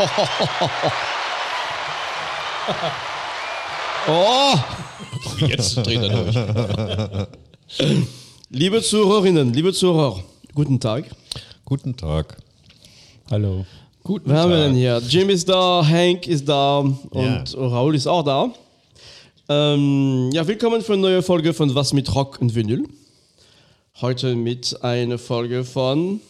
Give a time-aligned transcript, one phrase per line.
[4.08, 4.54] Oh!
[5.46, 6.34] Jetzt dreht er durch.
[8.50, 10.24] Liebe Zuhörerinnen, liebe Zuhörer,
[10.54, 11.04] guten Tag.
[11.66, 12.38] Guten Tag.
[13.30, 13.66] Hallo.
[14.02, 15.02] Gut, wer haben wir denn hier?
[15.06, 17.44] Jim ist da, Hank ist da und Ja.
[17.58, 18.48] Raoul ist auch da.
[19.48, 22.88] Ähm, ja, willkommen für eine neue Folge von Was mit Rock und Vinyl.
[24.00, 26.20] Heute mit einer Folge von.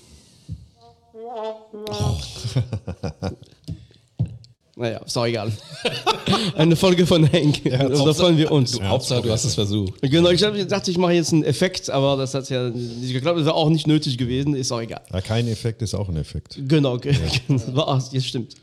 [1.72, 2.16] Oh.
[4.80, 5.52] naja, ist auch egal.
[6.56, 7.60] eine Folge von Hank.
[7.64, 8.80] Und da freuen wir uns.
[8.80, 10.00] Hauptsache, du hast es versucht.
[10.02, 13.38] Genau, ich dachte, ich mache jetzt einen Effekt, aber das hat ja nicht geklappt.
[13.38, 15.02] Das wäre auch nicht nötig gewesen, ist auch egal.
[15.12, 16.58] Ja, kein Effekt ist auch ein Effekt.
[16.66, 17.14] Genau, ge-
[17.72, 18.54] war ach, jetzt stimmt.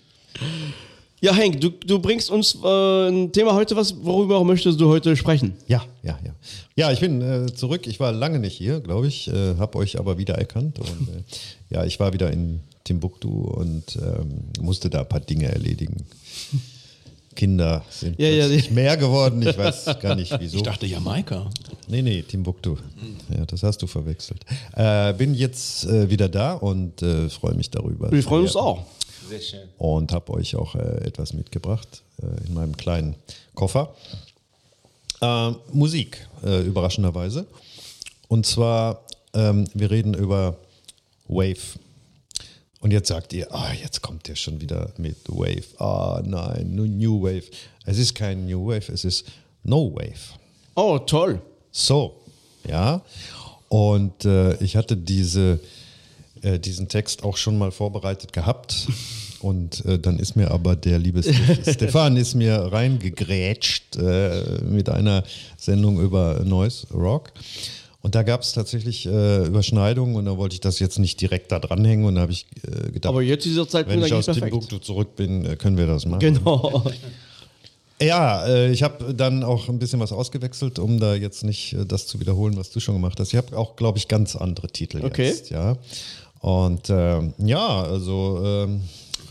[1.19, 5.15] Ja, Henk, du, du bringst uns äh, ein Thema heute, was, worüber möchtest du heute
[5.15, 5.53] sprechen?
[5.67, 6.31] Ja, ja, ja.
[6.75, 7.87] Ja, ich bin äh, zurück.
[7.87, 10.77] Ich war lange nicht hier, glaube ich, äh, habe euch aber wieder erkannt.
[10.77, 11.23] Und äh,
[11.73, 16.05] ja, ich war wieder in Timbuktu und ähm, musste da ein paar Dinge erledigen.
[17.35, 19.41] Kinder sind Ja, ja, mehr geworden.
[19.45, 20.57] Ich weiß gar nicht wieso.
[20.57, 21.49] Ich dachte Jamaika.
[21.87, 22.77] Nee, nee, Timbuktu.
[23.37, 24.43] Ja, das hast du verwechselt.
[24.73, 28.09] Äh, bin jetzt äh, wieder da und äh, freue mich darüber.
[28.09, 28.85] Wir freuen uns auch.
[29.29, 29.67] Sehr schön.
[29.77, 33.15] und habe euch auch äh, etwas mitgebracht äh, in meinem kleinen
[33.55, 33.93] Koffer.
[35.21, 37.45] Äh, Musik, äh, überraschenderweise.
[38.29, 39.01] Und zwar,
[39.33, 40.55] ähm, wir reden über
[41.27, 41.77] Wave.
[42.79, 45.63] Und jetzt sagt ihr, ah, jetzt kommt der schon wieder mit Wave.
[45.79, 47.43] Ah, nein, nur New Wave.
[47.85, 49.25] Es ist kein New Wave, es ist
[49.63, 50.37] No Wave.
[50.75, 51.41] Oh, toll.
[51.71, 52.21] So,
[52.67, 53.01] ja.
[53.69, 55.59] Und äh, ich hatte diese,
[56.43, 58.87] äh, diesen Text auch schon mal vorbereitet gehabt.
[59.39, 61.33] Und äh, dann ist mir aber der liebe Ste-
[61.73, 65.23] Stefan ist mir reingegrätscht äh, mit einer
[65.57, 67.31] Sendung über Noise Rock.
[68.07, 71.51] Und da gab es tatsächlich äh, Überschneidungen und da wollte ich das jetzt nicht direkt
[71.51, 74.27] da dranhängen und da habe ich äh, gedacht, Aber jetzt dieser Zeitpunkt wenn ich aus
[74.27, 74.45] perfekt.
[74.45, 76.21] Timbuktu zurück bin, äh, können wir das machen.
[76.21, 76.85] Genau.
[78.01, 81.83] Ja, äh, ich habe dann auch ein bisschen was ausgewechselt, um da jetzt nicht äh,
[81.83, 83.33] das zu wiederholen, was du schon gemacht hast.
[83.33, 85.25] Ich habe auch, glaube ich, ganz andere Titel Okay.
[85.25, 85.49] jetzt.
[85.49, 85.77] Ja.
[86.39, 88.81] Und ähm, ja, also ähm,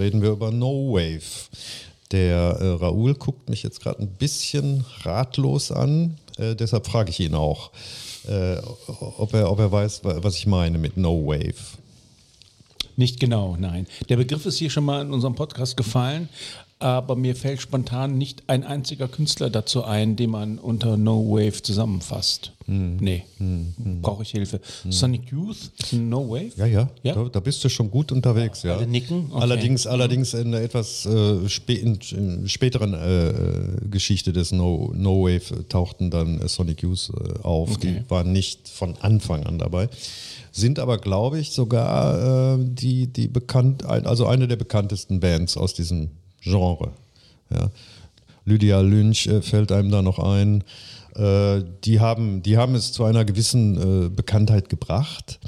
[0.00, 1.22] reden wir über No Wave.
[2.10, 7.20] Der äh, Raoul guckt mich jetzt gerade ein bisschen ratlos an, äh, deshalb frage ich
[7.20, 7.70] ihn auch,
[8.28, 8.56] äh,
[9.18, 11.54] ob, er, ob er weiß, wa- was ich meine mit No Wave.
[12.96, 13.86] Nicht genau, nein.
[14.08, 16.28] Der Begriff ist hier schon mal in unserem Podcast gefallen,
[16.78, 21.62] aber mir fällt spontan nicht ein einziger Künstler dazu ein, den man unter No Wave
[21.62, 22.52] zusammenfasst.
[22.66, 23.22] Nee,
[24.02, 24.60] brauche ich Hilfe.
[24.90, 26.50] Sonic Youth ist ein No Wave?
[26.56, 27.14] Ja, ja, Ja?
[27.14, 28.64] Da, da bist du schon gut unterwegs.
[28.64, 28.76] Ja.
[28.76, 29.26] Alle nicken?
[29.30, 29.40] Okay.
[29.40, 35.22] Allerdings, allerdings in einer etwas äh, spä in, in späteren äh, Geschichte des No, no
[35.22, 37.70] Wave tauchten dann äh, Sonic Youth äh, auf.
[37.76, 38.02] Okay.
[38.04, 39.88] Die waren nicht von Anfang an dabei.
[40.50, 45.72] Sind aber, glaube ich, sogar äh, die, die bekannt, also eine der bekanntesten Bands aus
[45.72, 46.10] diesem
[46.46, 46.92] Genre.
[47.50, 47.70] Ja.
[48.44, 50.64] Lydia Lynch äh, fällt einem da noch ein.
[51.14, 55.38] Äh, die, haben, die haben es zu einer gewissen äh, Bekanntheit gebracht.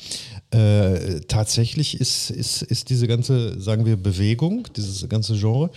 [1.29, 5.69] Tatsächlich ist, ist, ist diese ganze, sagen wir, Bewegung, dieses ganze Genre,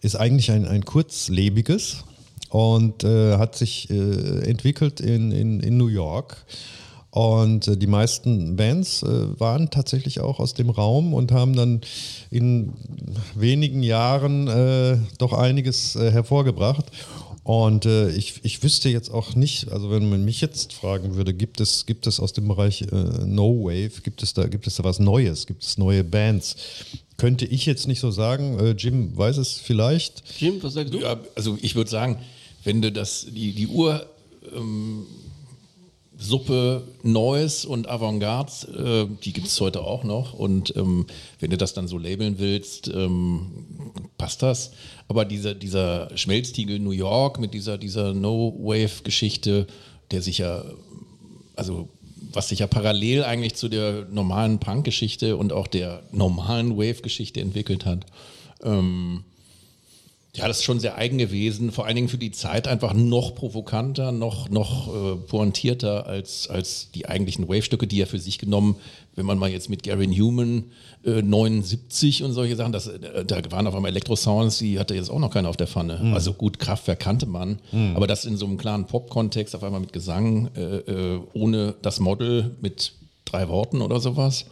[0.00, 1.98] ist eigentlich ein, ein kurzlebiges
[2.48, 6.44] und hat sich entwickelt in, in, in New York.
[7.18, 11.80] Und äh, die meisten Bands äh, waren tatsächlich auch aus dem Raum und haben dann
[12.30, 12.74] in
[13.34, 16.84] wenigen Jahren äh, doch einiges äh, hervorgebracht.
[17.42, 21.34] Und äh, ich, ich wüsste jetzt auch nicht, also wenn man mich jetzt fragen würde,
[21.34, 22.94] gibt es, gibt es aus dem Bereich äh,
[23.26, 26.54] No Wave, gibt es, da, gibt es da was Neues, gibt es neue Bands?
[27.16, 28.60] Könnte ich jetzt nicht so sagen.
[28.60, 30.22] Äh, Jim weiß es vielleicht.
[30.38, 31.00] Jim, was sagst du?
[31.00, 32.20] Ja, also ich würde sagen,
[32.62, 34.06] wenn du das, die, die Uhr
[34.54, 35.04] ähm,
[36.20, 40.34] Suppe Neues und Avantgarde, äh, die gibt es heute auch noch.
[40.34, 41.06] Und ähm,
[41.38, 44.72] wenn du das dann so labeln willst, ähm, passt das.
[45.06, 49.68] Aber dieser, dieser Schmelztiegel New York mit dieser, dieser No-Wave-Geschichte,
[50.10, 50.64] der sich ja,
[51.54, 51.88] also
[52.32, 57.86] was sich ja parallel eigentlich zu der normalen Punk-Geschichte und auch der normalen Wave-Geschichte entwickelt
[57.86, 58.06] hat.
[58.64, 59.22] Ähm,
[60.34, 63.34] ja, das ist schon sehr eigen gewesen, vor allen Dingen für die Zeit einfach noch
[63.34, 68.76] provokanter, noch, noch äh, pointierter als, als die eigentlichen Wave-Stücke, die ja für sich genommen,
[69.16, 70.66] wenn man mal jetzt mit Gary Newman
[71.04, 75.10] äh, 79 und solche Sachen, das, äh, da waren auf einmal Elektrosounds, die hatte jetzt
[75.10, 75.98] auch noch keiner auf der Pfanne.
[76.14, 77.58] Also gut, Kraftwerk kannte man,
[77.94, 82.00] aber das in so einem klaren Pop-Kontext, auf einmal mit Gesang, äh, äh, ohne das
[82.00, 82.92] Model, mit
[83.24, 84.46] drei Worten oder sowas.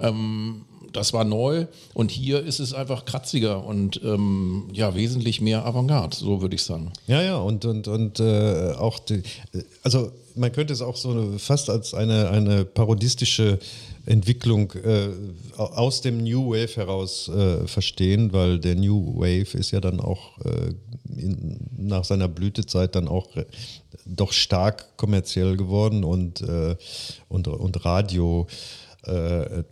[0.00, 0.62] Ähm,
[0.92, 6.16] das war neu und hier ist es einfach kratziger und ähm, ja, wesentlich mehr Avantgarde,
[6.16, 6.92] so würde ich sagen.
[7.06, 9.22] Ja, ja, und, und, und äh, auch, die,
[9.82, 13.58] also man könnte es auch so fast als eine, eine parodistische
[14.06, 15.08] Entwicklung äh,
[15.56, 20.38] aus dem New Wave heraus äh, verstehen, weil der New Wave ist ja dann auch
[20.44, 20.72] äh,
[21.16, 23.28] in, nach seiner Blütezeit dann auch
[24.06, 26.76] doch stark kommerziell geworden und, äh,
[27.28, 28.46] und, und radio
[29.04, 29.62] äh,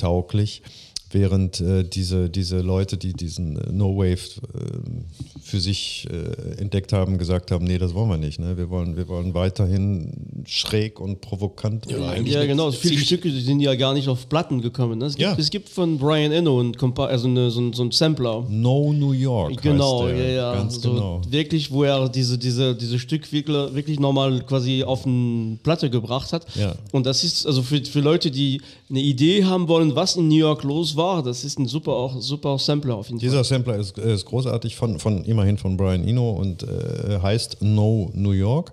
[1.20, 6.92] während äh, diese, diese Leute, die diesen äh, No Wave äh, für sich äh, entdeckt
[6.92, 8.38] haben, gesagt haben, nee, das wollen wir nicht.
[8.38, 8.56] Ne?
[8.58, 10.12] Wir, wollen, wir wollen weiterhin
[10.44, 11.90] schräg und provokant.
[11.90, 12.70] Ja, ja genau.
[12.70, 14.98] Viele Stücke die sind ja gar nicht auf Platten gekommen.
[14.98, 15.06] Ne?
[15.06, 15.36] Es, gibt, Ja.
[15.38, 18.44] es gibt von Brian Eno ein Compa also eine, so, ein- so ein Sampler.
[18.50, 19.62] No New York.
[19.62, 20.54] Genau, heißt ja, der, ja.
[20.54, 21.20] Ganz so genau.
[21.30, 26.32] Wirklich, wo er diese, diese, diese Stück wirklich, wirklich nochmal quasi auf eine Platte gebracht
[26.34, 26.46] hat.
[26.56, 26.74] Ja.
[26.92, 30.36] Und das ist, also für, für Leute, die eine Idee haben wollen, was in New
[30.36, 33.28] York los war, das ist ein super, auch, super Sampler auf jeden Fall.
[33.28, 38.10] Dieser Sampler ist, ist großartig, von, von immerhin von Brian Eno und äh, heißt No
[38.14, 38.72] New York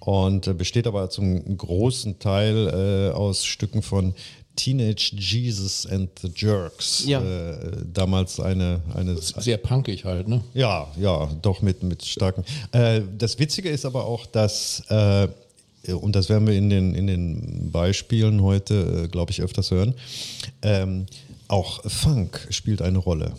[0.00, 4.14] und äh, besteht aber zum großen Teil äh, aus Stücken von
[4.56, 7.04] Teenage Jesus and the Jerks.
[7.06, 7.22] Ja.
[7.22, 10.42] Äh, damals eine, eine Sehr punkig halt, ne?
[10.54, 12.44] Ja, ja, doch mit, mit starken.
[12.72, 15.28] Äh, das Witzige ist aber auch, dass, äh,
[15.88, 19.94] und das werden wir in den, in den Beispielen heute, äh, glaube ich, öfters hören,
[20.62, 21.06] ähm,
[21.48, 23.32] auch Funk spielt eine Rolle.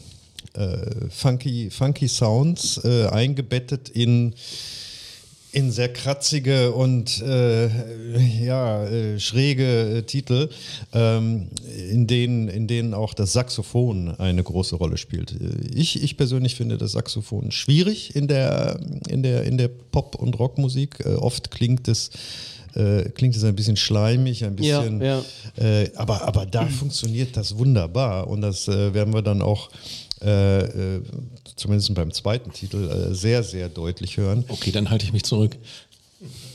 [0.54, 4.34] Äh, funky, funky Sounds äh, eingebettet in
[5.53, 7.68] in sehr kratzige und äh,
[8.45, 10.50] ja, äh, schräge äh, Titel,
[10.94, 11.50] ähm,
[11.89, 15.31] in, denen, in denen auch das Saxophon eine große Rolle spielt.
[15.33, 20.15] Äh, Ich, ich persönlich finde das Saxophon schwierig in der, in der, in der Pop-
[20.15, 21.01] und Rockmusik.
[21.06, 22.12] Äh, oft klingt es,
[22.75, 25.01] äh, klingt es ein bisschen schleimig, ein Ja, bisschen.
[25.01, 25.21] ja.
[25.57, 29.69] Äh, aber, aber da funktioniert das wunderbar und das äh, werden wir dann auch.
[31.56, 34.44] Zumindest beim zweiten Titel äh, sehr, sehr deutlich hören.
[34.48, 35.57] Okay, dann halte ich mich zurück.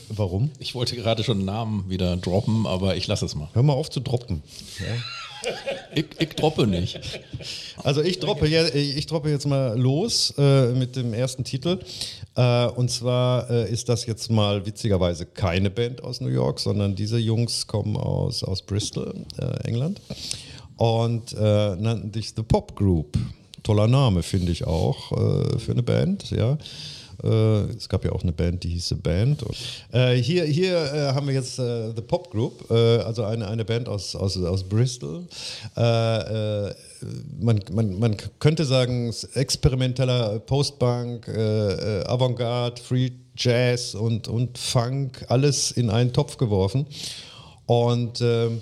[0.09, 0.51] Warum?
[0.59, 3.49] Ich wollte gerade schon Namen wieder droppen, aber ich lasse es mal.
[3.53, 4.41] Hör mal auf zu droppen.
[5.93, 6.99] Ich, ich droppe nicht.
[7.83, 11.79] Also ich droppe, je- ich droppe jetzt mal los äh, mit dem ersten Titel.
[12.35, 16.95] Äh, und zwar äh, ist das jetzt mal witzigerweise keine Band aus New York, sondern
[16.95, 20.01] diese Jungs kommen aus, aus Bristol, äh, England.
[20.77, 23.17] Und äh, nannten sich The Pop Group.
[23.67, 26.57] Toller Name, finde ich auch, äh, für eine Band, ja.
[27.21, 29.43] Äh, es gab ja auch eine Band, die hieß The Band.
[29.43, 29.57] Und,
[29.91, 33.65] äh, hier hier äh, haben wir jetzt äh, The Pop Group, äh, also eine, eine
[33.65, 35.27] Band aus, aus, aus Bristol.
[35.75, 35.79] Äh,
[37.41, 45.71] man, man, man könnte sagen, experimenteller Postpunk, äh, Avantgarde, Free Jazz und, und Funk, alles
[45.71, 46.85] in einen Topf geworfen.
[47.65, 48.61] Und ähm,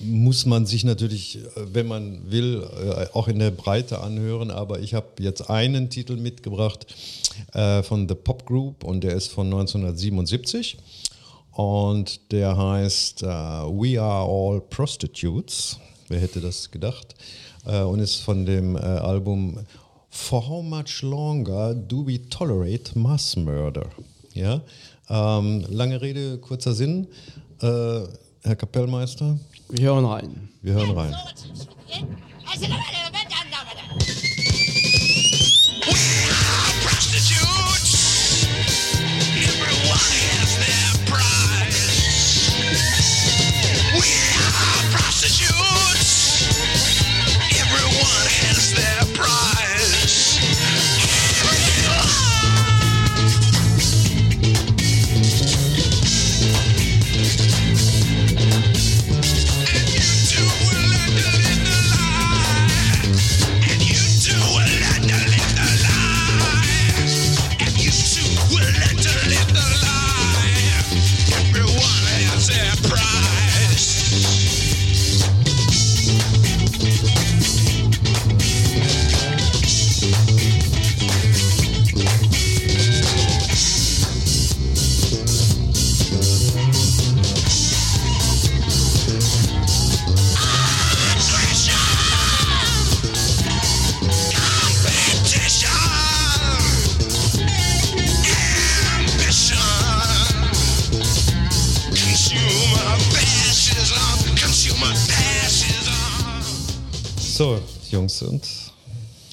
[0.00, 1.40] muss man sich natürlich, äh,
[1.72, 4.50] wenn man will, äh, auch in der Breite anhören.
[4.50, 6.86] Aber ich habe jetzt einen Titel mitgebracht
[7.52, 10.78] äh, von The Pop Group und der ist von 1977
[11.52, 15.78] und der heißt äh, We Are All Prostitutes.
[16.08, 17.14] Wer hätte das gedacht?
[17.64, 19.58] Äh, und ist von dem äh, Album
[20.10, 23.88] For How Much Longer Do We Tolerate Mass Murder?
[24.34, 24.60] Ja,
[25.08, 27.06] ähm, lange Rede, kurzer Sinn.
[27.60, 28.00] Äh,
[28.42, 29.38] Herr Kapellmeister,
[29.68, 30.48] Wir hören rein.
[30.62, 31.14] wir hören rein.
[36.82, 37.75] prostitutes.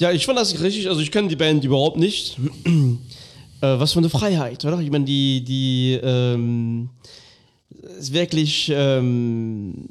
[0.04, 2.38] Ja, ich fand das richtig, also ich kenne die Band überhaupt nicht.
[2.66, 3.00] äh,
[3.62, 4.78] was für eine Freiheit, oder?
[4.82, 6.90] Ich meine, die, die, ähm,
[7.98, 9.88] ist wirklich, ähm,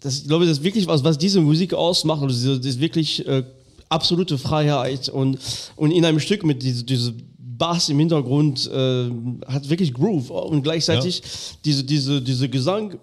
[0.00, 2.22] das, ich glaube, das ist wirklich was, was diese Musik ausmacht.
[2.22, 3.44] Also das ist wirklich äh,
[3.90, 5.38] absolute Freiheit und,
[5.76, 9.10] und in einem Stück mit diese, diese Bass im Hintergrund äh,
[9.46, 11.22] hat wirklich Groove und gleichzeitig
[11.66, 12.98] diese, diese, diese Gesang.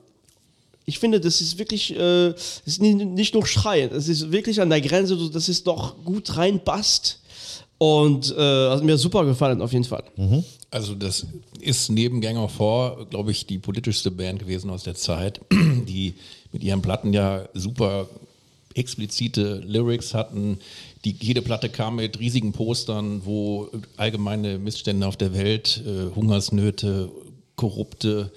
[0.85, 4.61] Ich finde, das ist wirklich, äh, das ist nicht, nicht nur schreiend, es ist wirklich
[4.61, 7.19] an der Grenze, so, dass es doch gut reinpasst.
[7.77, 10.03] Und äh, hat mir super gefallen, auf jeden Fall.
[10.69, 11.25] Also das
[11.59, 16.13] ist neben Gang of Four, glaube ich, die politischste Band gewesen aus der Zeit, die
[16.51, 18.07] mit ihren Platten ja super
[18.75, 20.59] explizite Lyrics hatten.
[21.03, 27.09] Die, jede Platte kam mit riesigen Postern, wo allgemeine Missstände auf der Welt, äh, Hungersnöte,
[27.55, 28.31] korrupte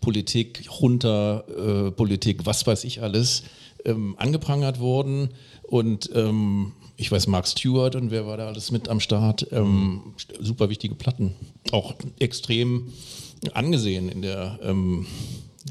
[0.00, 3.42] Politik, Junta, äh, Politik, was weiß ich alles,
[3.84, 5.30] ähm, angeprangert wurden.
[5.62, 9.46] Und ähm, ich weiß, Mark Stewart und wer war da alles mit am Start.
[9.52, 11.34] Ähm, super wichtige Platten.
[11.72, 12.92] Auch extrem
[13.52, 15.06] angesehen in der ähm,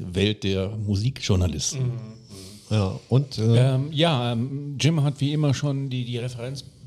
[0.00, 1.92] Welt der Musikjournalisten.
[2.70, 6.18] Ja, und äh, Ähm, ja, ähm, Jim hat wie immer schon die, die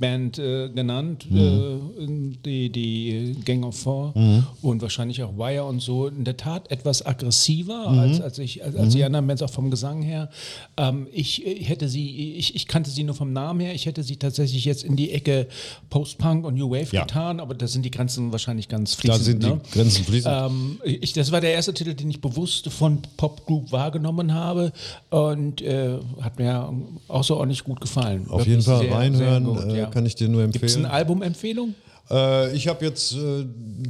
[0.01, 1.37] Referenzband äh, genannt, Mhm.
[1.37, 4.13] äh, die, die Gang of Four
[4.61, 6.07] und wahrscheinlich auch Wire und so.
[6.07, 7.99] In der Tat etwas aggressiver Mhm.
[7.99, 10.29] als, als, ich, als, als die anderen Bands, auch vom Gesang her.
[10.77, 14.03] Ähm, ich, ich hätte sie, ich, ich kannte sie nur vom Namen her, ich hätte
[14.03, 15.47] sie tatsächlich jetzt in die Ecke
[15.89, 17.01] Post-Punk und New Wave Ja.
[17.01, 19.23] getan, aber da sind die Grenzen wahrscheinlich ganz da fließend.
[19.25, 19.61] sind die ne?
[19.71, 20.35] Grenzen fließend.
[20.39, 24.71] Ähm, ich, das war der erste Titel, den ich bewusst von Popgroup wahrgenommen habe
[25.09, 26.71] und äh, hat mir
[27.07, 28.25] außerordentlich gut gefallen.
[28.29, 29.88] Auf Wirklich jeden Fall sehr, reinhören, sehr gut, äh, ja.
[29.89, 30.85] Kann ich dir nur Gibt es empfehlen.
[30.85, 31.75] eine Albumempfehlung?
[32.09, 33.45] Äh, ich habe jetzt äh,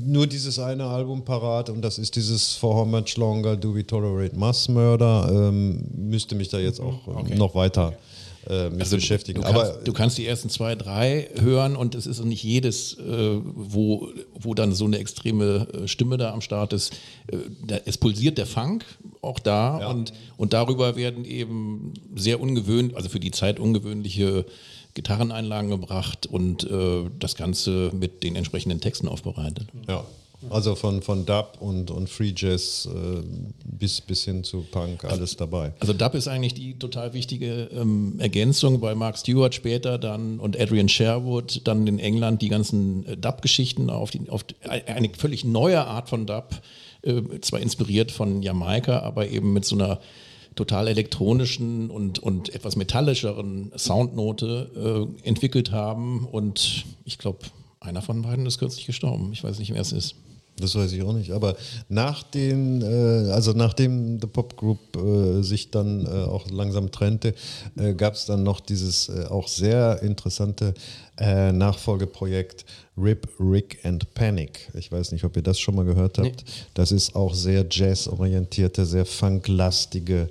[0.05, 3.85] nur dieses eine Album parat und das ist dieses For How Much Longer Do We
[3.85, 5.29] Tolerate Mass Murder.
[5.31, 7.93] Ähm, müsste mich da jetzt auch äh, noch weiter
[8.47, 9.43] äh, mit beschäftigen.
[9.43, 12.43] Also Du Aber kannst, du kannst die ersten zwei, drei hören und es ist nicht
[12.43, 16.93] jedes, äh, wo, wo dann so eine extreme äh, Stimme da am Start ist.
[17.27, 18.85] Äh, da, es pulsiert der Funk
[19.21, 24.45] auch da und, und darüber werden eben sehr ungewöhnlich, also für die Zeit ungewöhnliche
[24.99, 29.67] Gitarreneinlagen gebracht und äh, das Ganze mit den entsprechenden Texten aufbereitet.
[29.87, 30.03] ja,
[30.49, 33.21] also von, von Dub und, und Free Jazz äh,
[33.63, 35.71] bis, bis hin zu Punk, alles dabei.
[35.79, 40.59] Also Dub ist eigentlich die total wichtige ähm, Ergänzung bei Mark Stewart später dann und
[40.59, 45.45] Adrian Sherwood dann in England die ganzen äh, Dub-Geschichten auf, die, auf die, eine völlig
[45.45, 46.61] neue Art von Dub,
[47.03, 49.99] äh, zwar inspiriert von Jamaika, aber eben mit so einer
[50.59, 57.39] total elektronischen und, und etwas metallischeren Soundnote äh, entwickelt haben und ich glaube,
[57.79, 59.31] einer von beiden ist kürzlich gestorben.
[59.31, 60.15] Ich weiß nicht, wer es ist.
[60.59, 61.31] Das weiß ich auch nicht.
[61.31, 61.55] Aber
[61.87, 67.33] nach den, äh, also nachdem The Pop Group äh, sich dann äh, auch langsam trennte,
[67.77, 70.73] äh, gab es dann noch dieses äh, auch sehr interessante
[71.17, 72.65] äh, Nachfolgeprojekt
[72.97, 74.69] Rip, Rick and Panic.
[74.73, 76.43] Ich weiß nicht, ob ihr das schon mal gehört habt.
[76.73, 80.27] Das ist auch sehr jazzorientierte, sehr funklastige,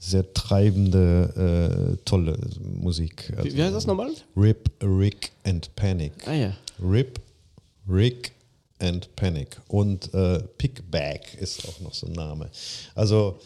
[0.00, 2.38] sehr treibende, tolle
[2.80, 3.30] Musik.
[3.36, 4.12] Also, Wie, wie heißt das nochmal?
[4.34, 6.12] Rip, Rick and Panic.
[6.26, 6.52] Ah ja.
[6.80, 7.20] Rip,
[7.86, 8.32] Rick
[8.78, 9.56] and Panic.
[9.68, 12.50] Und äh, Pickback ist auch noch so ein Name.
[12.94, 13.38] Also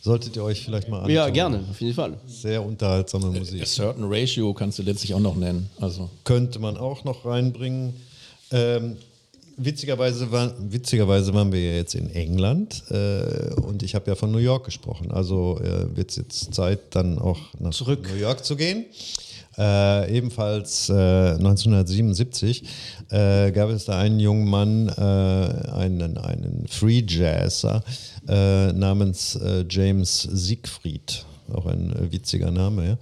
[0.00, 1.14] solltet ihr euch vielleicht mal anschauen.
[1.14, 2.18] Ja, gerne, auf jeden Fall.
[2.26, 3.62] Sehr unterhaltsame Musik.
[3.62, 5.68] A Certain Ratio kannst du letztlich auch noch nennen.
[5.80, 7.94] Also Könnte man auch noch reinbringen.
[8.52, 8.96] Ähm,
[9.56, 14.30] witzigerweise, waren, witzigerweise waren wir ja jetzt in England äh, und ich habe ja von
[14.30, 15.10] New York gesprochen.
[15.10, 18.08] Also äh, wird es jetzt Zeit, dann auch nach Zurück.
[18.08, 18.84] New York zu gehen.
[19.58, 22.62] Äh, ebenfalls äh, 1977
[23.10, 27.82] äh, gab es da einen jungen Mann, äh, einen, einen Free Jazzer
[28.28, 31.24] äh, namens äh, James Siegfried.
[31.54, 32.98] Auch ein witziger Name, ja.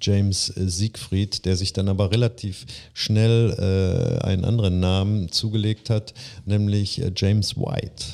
[0.00, 6.12] James Siegfried, der sich dann aber relativ schnell einen anderen Namen zugelegt hat,
[6.44, 8.04] nämlich James White.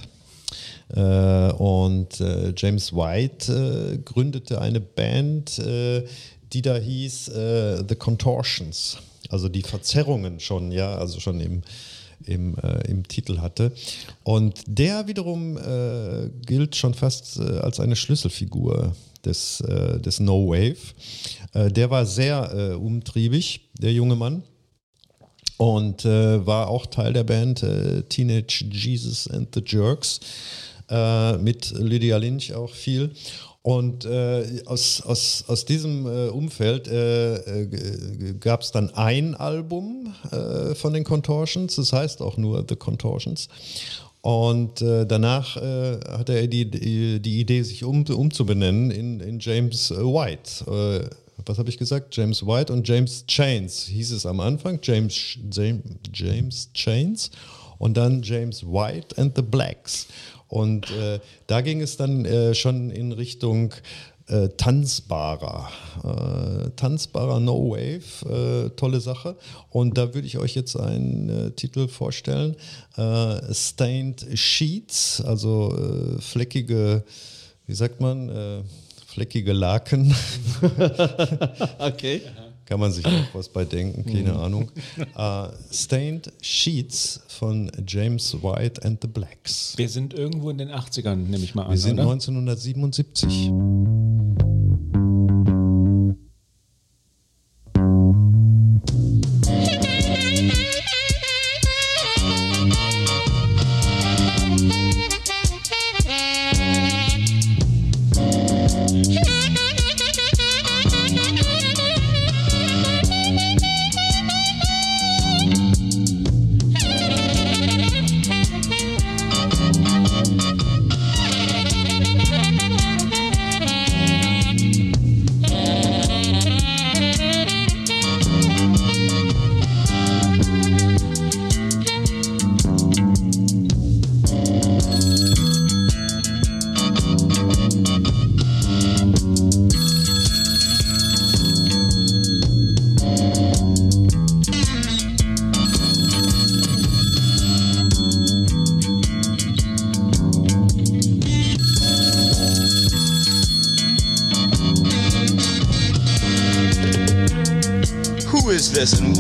[1.56, 2.22] Und
[2.56, 5.58] James White gründete eine Band,
[6.52, 8.98] die da hieß äh, The Contortions.
[9.28, 11.62] Also die Verzerrungen schon, ja, also schon im,
[12.24, 13.72] im, äh, im Titel hatte.
[14.24, 20.48] Und der wiederum äh, gilt schon fast äh, als eine Schlüsselfigur des, äh, des No
[20.48, 20.76] Wave.
[21.52, 24.42] Äh, der war sehr umtriebig, der junge Mann
[25.56, 27.62] und war auch Teil der Band
[28.08, 30.20] Teenage Jesus and the Jerks
[31.38, 33.10] mit Lydia Lynch auch viel.
[33.62, 40.14] Und äh, aus, aus, aus diesem äh, Umfeld äh, äh, gab es dann ein Album
[40.30, 43.48] äh, von den Contortions, das heißt auch nur The Contortions.
[44.22, 51.10] Und äh, danach hatte er die, die, Idee, sich um, umzubenennen in, in James White.
[51.46, 52.14] Was habe ich gesagt?
[52.14, 54.78] James White und James Chains hieß es am Anfang.
[54.82, 57.30] James, James, James Chains
[57.78, 60.06] und dann James White and the Blacks.
[60.50, 63.72] Und äh, da ging es dann äh, schon in Richtung
[64.26, 65.70] äh, tanzbarer.
[66.02, 69.36] Äh, tanzbarer No Wave, äh, tolle Sache.
[69.70, 72.56] Und da würde ich euch jetzt einen äh, Titel vorstellen.
[73.52, 77.02] Stained Sheets, also fleckige,
[77.66, 78.64] wie sagt man,
[79.06, 80.14] fleckige Laken.
[81.78, 82.20] Okay.
[82.70, 84.70] Kann man sich auch was bei denken, keine Ahnung.
[85.16, 89.72] Äh, Stained Sheets von James White and the Blacks.
[89.76, 91.72] Wir sind irgendwo in den 80ern, nehme ich mal an.
[91.72, 92.12] Wir sind oder?
[92.12, 93.50] 1977.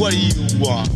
[0.00, 0.88] what do you want?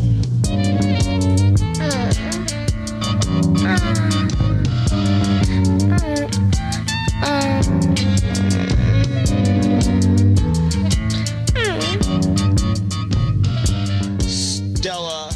[14.78, 15.28] Stella.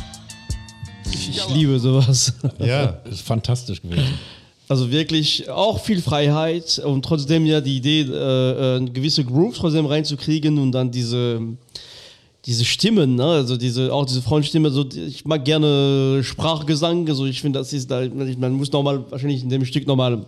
[1.13, 2.33] Ich liebe sowas.
[2.59, 4.19] Ja, Das ist fantastisch gewesen.
[4.71, 9.57] Also wirklich auch viel Freiheit und trotzdem ja die Idee, äh, äh, eine gewisse Groove
[9.57, 11.41] trotzdem reinzukriegen und dann diese,
[12.49, 13.25] diese Stimmen, ne?
[13.25, 17.91] also diese, auch diese Frauenstimme, so, ich mag gerne Sprachgesang, also ich finde, das ist
[17.91, 18.03] da,
[18.39, 20.25] man muss nochmal wahrscheinlich in dem Stück nochmal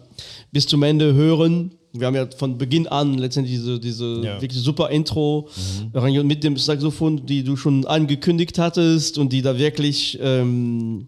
[0.52, 1.72] bis zum Ende hören.
[1.94, 4.40] Wir haben ja von Beginn an letztendlich diese, diese Ja.
[4.40, 5.48] wirklich super Intro
[5.94, 11.06] rein- mit dem Saxophon, die du schon angekündigt hattest und die da wirklich ähm,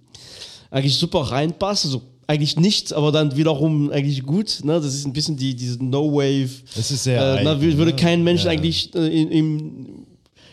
[0.70, 1.84] eigentlich super reinpasst.
[1.84, 4.60] Also eigentlich nichts, aber dann wiederum eigentlich gut.
[4.64, 4.72] Ne?
[4.80, 6.48] Das ist ein bisschen die, diese No-Wave.
[6.76, 7.96] Es ist sehr Äh, eigen, wür- würde ne?
[7.96, 8.50] kein Mensch Ja.
[8.50, 10.01] eigentlich äh, im,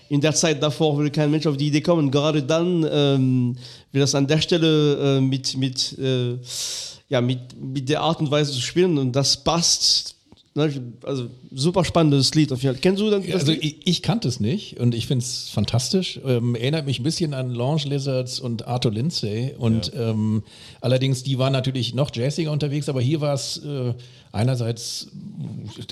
[0.09, 2.11] in der Zeit davor würde kein Mensch auf die Idee kommen.
[2.11, 3.55] Gerade dann, ähm,
[3.91, 6.37] wie das an der Stelle äh, mit, mit, äh,
[7.07, 10.15] ja, mit, mit der Art und Weise zu spielen und das passt.
[10.55, 10.73] Ne?
[11.03, 12.81] Also super spannendes Lied auf jeden Fall.
[12.81, 16.19] Kennst du dann das Also ich, ich kannte es nicht und ich finde es fantastisch.
[16.25, 19.53] Ähm, erinnert mich ein bisschen an Lounge Lizards und Arthur Lindsay.
[19.59, 20.41] Und ähm,
[20.81, 23.93] allerdings, die waren natürlich noch jazziger unterwegs, aber hier war es äh,
[24.31, 25.07] einerseits,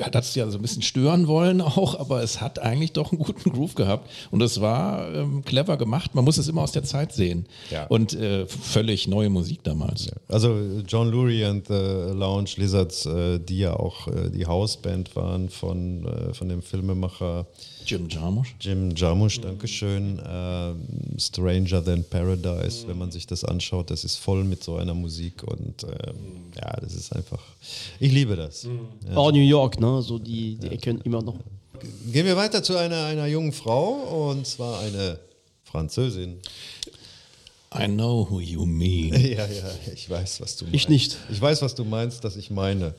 [0.01, 3.21] hat es ja so ein bisschen stören wollen auch, aber es hat eigentlich doch einen
[3.21, 4.09] guten Groove gehabt.
[4.31, 6.15] Und es war ähm, clever gemacht.
[6.15, 7.47] Man muss es immer aus der Zeit sehen.
[7.71, 7.85] Ja.
[7.87, 10.09] Und äh, völlig neue Musik damals.
[10.27, 10.55] Also
[10.87, 16.05] John Lurie and the Lounge Lizards, äh, die ja auch äh, die Hausband waren von,
[16.05, 17.47] äh, von dem Filmemacher
[17.87, 18.53] Jim Jarmusch.
[18.59, 20.21] Jim Jarmusch, Dankeschön.
[20.27, 20.81] Ähm,
[21.17, 25.43] Stranger Than Paradise, wenn man sich das anschaut, das ist voll mit so einer Musik
[25.43, 27.41] und ähm, ja, das ist einfach,
[27.99, 28.67] ich liebe das.
[29.15, 30.01] Auch New York, ne?
[30.01, 31.39] so die, die Ecken immer noch.
[32.11, 35.19] Gehen wir weiter zu einer, einer jungen Frau und zwar eine
[35.63, 36.39] Französin.
[37.73, 39.13] I know who you mean.
[39.21, 40.75] Ja, ja, ich weiß, was du meinst.
[40.75, 41.17] Ich nicht.
[41.29, 42.95] Ich weiß, was du meinst, dass ich meine.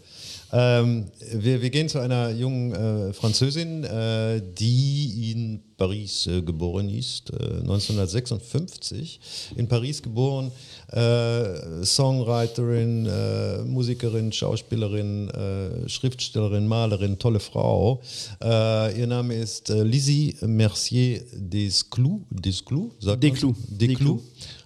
[0.53, 6.89] Ähm, wir, wir gehen zu einer jungen äh, Französin, äh, die in Paris äh, geboren
[6.89, 9.21] ist, äh, 1956
[9.57, 10.51] in Paris geboren,
[10.91, 18.01] äh, Songwriterin, äh, Musikerin, Schauspielerin, äh, Schriftstellerin, Malerin, tolle Frau.
[18.43, 23.33] Äh, ihr Name ist äh, Lizzie Mercier Desclous, Desclous, sagt man?
[23.33, 23.57] Desclous.
[23.69, 24.21] Desclous.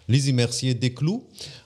[0.06, 1.22] Lizzie Mercier Desclous.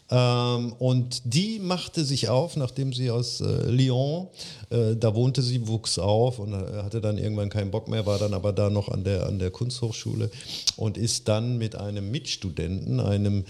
[0.09, 4.29] Ähm, und die machte sich auf, nachdem sie aus äh, Lyon,
[4.71, 8.19] äh, da wohnte sie, wuchs auf und äh, hatte dann irgendwann keinen Bock mehr, war
[8.19, 10.31] dann aber da noch an der, an der Kunsthochschule
[10.77, 13.45] und ist dann mit einem Mitstudenten, einem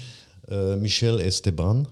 [0.48, 1.88] äh, Michel Esteban,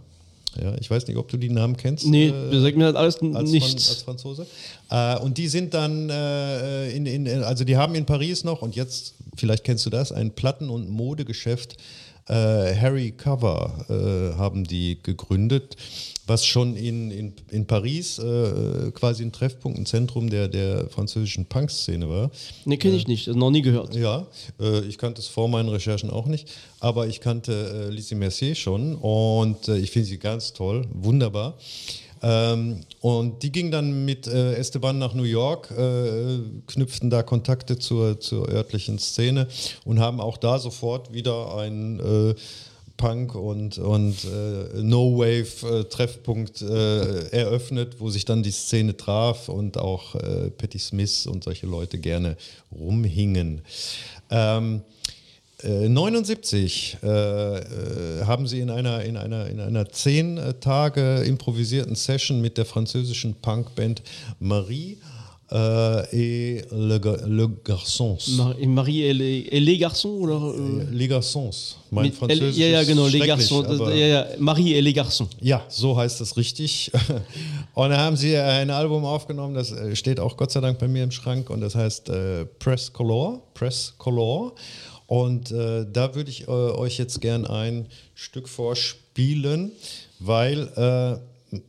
[0.61, 2.07] ja, ich weiß nicht, ob du die Namen kennst.
[2.07, 4.03] Nee, äh, das sagt mir halt alles als, Fran als nichts.
[4.03, 4.47] Franzose.
[4.91, 8.77] Äh, und die sind dann äh, in, in, also die haben in Paris noch, und
[8.77, 11.77] jetzt, vielleicht kennst du das, ein Platten- und Modegeschäft.
[12.27, 15.77] Äh, Harry Cover äh, haben die gegründet,
[16.27, 21.45] was schon in, in, in Paris äh, quasi ein Treffpunkt, ein Zentrum der, der französischen
[21.45, 22.31] Punk-Szene war.
[22.65, 23.95] Nee, kenne ich nicht, noch nie gehört.
[23.95, 24.27] Ja,
[24.59, 28.55] äh, ich kannte es vor meinen Recherchen auch nicht, aber ich kannte äh, Lizzie Mercier
[28.55, 31.59] schon und äh, ich finde sie ganz toll, wunderbar.
[32.27, 37.79] Ähm, und die ging dann mit äh, Esteban nach New York, äh, knüpften da Kontakte
[37.79, 39.47] zur, zur örtlichen Szene
[39.85, 42.35] und haben auch da sofort wieder ein äh,
[42.97, 50.15] Punk und, und äh, No-Wave-Treffpunkt äh, eröffnet, wo sich dann die Szene traf und auch
[50.15, 52.39] äh, Patti Smith und solche Leute gerne
[52.73, 53.61] rumhingen.
[54.31, 55.04] Ähm, äh,
[55.69, 61.95] 79 äh, äh, haben sie in einer, in einer, in einer zehn äh, Tage improvisierten
[61.95, 64.03] Session mit der französischen Punkband
[64.41, 64.99] Marie
[65.51, 68.37] äh, et Le, Le Garçons.
[68.37, 70.55] Mar- Marie et les, et les garçons oder?
[70.55, 71.77] äh, Les Garçons.
[71.91, 73.65] Mein mit- Französisch ja, ja, genau, les garçons.
[73.91, 75.29] Ja, ja, Marie et les garçons.
[75.41, 76.91] Ja, so heißt es richtig.
[77.75, 80.89] Und da haben sie ein Album aufgenommen, das äh, steht auch Gott sei Dank bei
[80.89, 83.41] mir im Schrank und das heißt äh, Press Color.
[83.55, 84.53] Press Color.
[85.07, 89.73] Und äh, da würde ich äh, euch jetzt gern ein Stück vorspielen,
[90.19, 91.19] weil äh,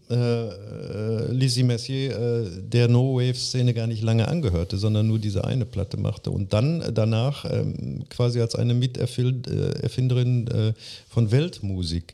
[0.09, 5.65] äh, äh, Lizzie Messier äh, der No-Wave-Szene gar nicht lange angehörte, sondern nur diese eine
[5.65, 10.73] Platte machte und dann danach ähm, quasi als eine Miterfinderin
[11.09, 12.13] von Weltmusik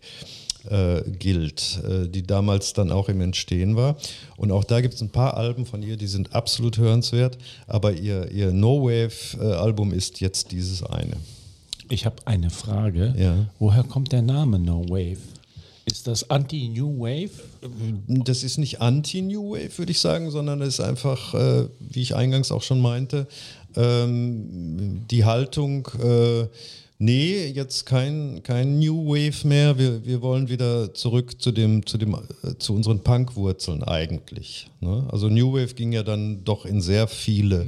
[0.69, 3.97] äh, gilt, äh, die damals dann auch im Entstehen war.
[4.37, 7.93] Und auch da gibt es ein paar Alben von ihr, die sind absolut hörenswert, aber
[7.93, 11.17] ihr, ihr No-Wave-Album ist jetzt dieses eine.
[11.89, 13.13] Ich habe eine Frage.
[13.17, 13.49] Ja.
[13.59, 15.17] Woher kommt der Name No Wave?
[15.85, 17.31] Ist das Anti-New Wave?
[18.07, 22.15] Das ist nicht anti-New Wave, würde ich sagen, sondern es ist einfach, äh, wie ich
[22.15, 23.27] eingangs auch schon meinte,
[23.75, 26.47] ähm, die Haltung, äh,
[27.01, 31.97] nee, jetzt kein, kein New Wave mehr, wir, wir wollen wieder zurück zu, dem, zu,
[31.97, 34.69] dem, äh, zu unseren Punk-Wurzeln eigentlich.
[34.79, 35.07] Ne?
[35.11, 37.65] Also New Wave ging ja dann doch in sehr viele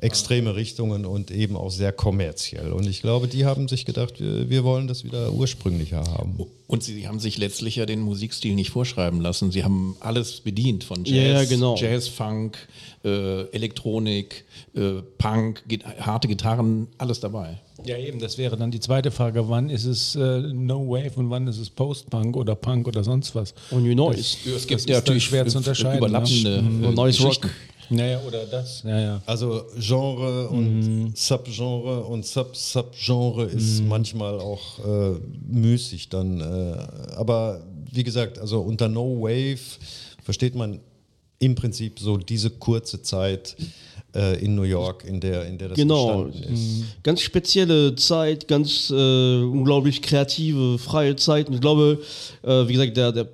[0.00, 2.72] extreme Richtungen und eben auch sehr kommerziell.
[2.72, 6.38] Und ich glaube, die haben sich gedacht, wir, wir wollen das wieder ursprünglicher haben.
[6.68, 9.50] Und sie haben sich letztlich ja den Musikstil nicht vorschreiben lassen.
[9.50, 11.76] Sie haben alles bedient von Jazz, Ja, genau.
[11.76, 12.58] Jazz, Funk,
[13.04, 17.58] äh, Elektronik, äh, Punk, Git harte Gitarren, alles dabei.
[17.84, 19.48] Ja, eben, das wäre dann die zweite Frage.
[19.48, 23.34] Wann ist es äh, No Wave und wann ist es Post-Punk oder Punk oder sonst
[23.34, 23.54] was?
[23.70, 24.20] Und New Noise.
[24.20, 26.88] Es Das gibt ist ja natürlich schwer zu unterscheiden, überlappende ne?
[26.88, 27.48] äh, Noise Rock.
[27.90, 28.82] Naja, oder das.
[28.82, 29.22] Ja, ja.
[29.26, 35.16] Also Genre und Subgenre und Sub-Subgenre ist manchmal auch äh,
[35.50, 36.40] müßig dann.
[36.40, 39.58] Äh, aber wie gesagt, also unter No Wave
[40.22, 40.80] versteht man
[41.38, 43.56] im Prinzip so diese kurze Zeit
[44.14, 46.24] äh, in New York, in der, in der das Genau.
[46.24, 46.84] entstanden ist.
[47.02, 48.94] Ganz spezielle Zeit, ganz äh,
[49.42, 51.48] unglaublich kreative, freie Zeit.
[51.48, 52.00] Und ich glaube,
[52.42, 53.28] äh, wie gesagt, der, der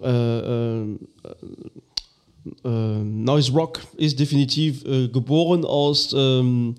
[0.00, 0.82] äh,
[2.62, 6.74] Noise Rock ist definitiv äh, geboren aus, ähm,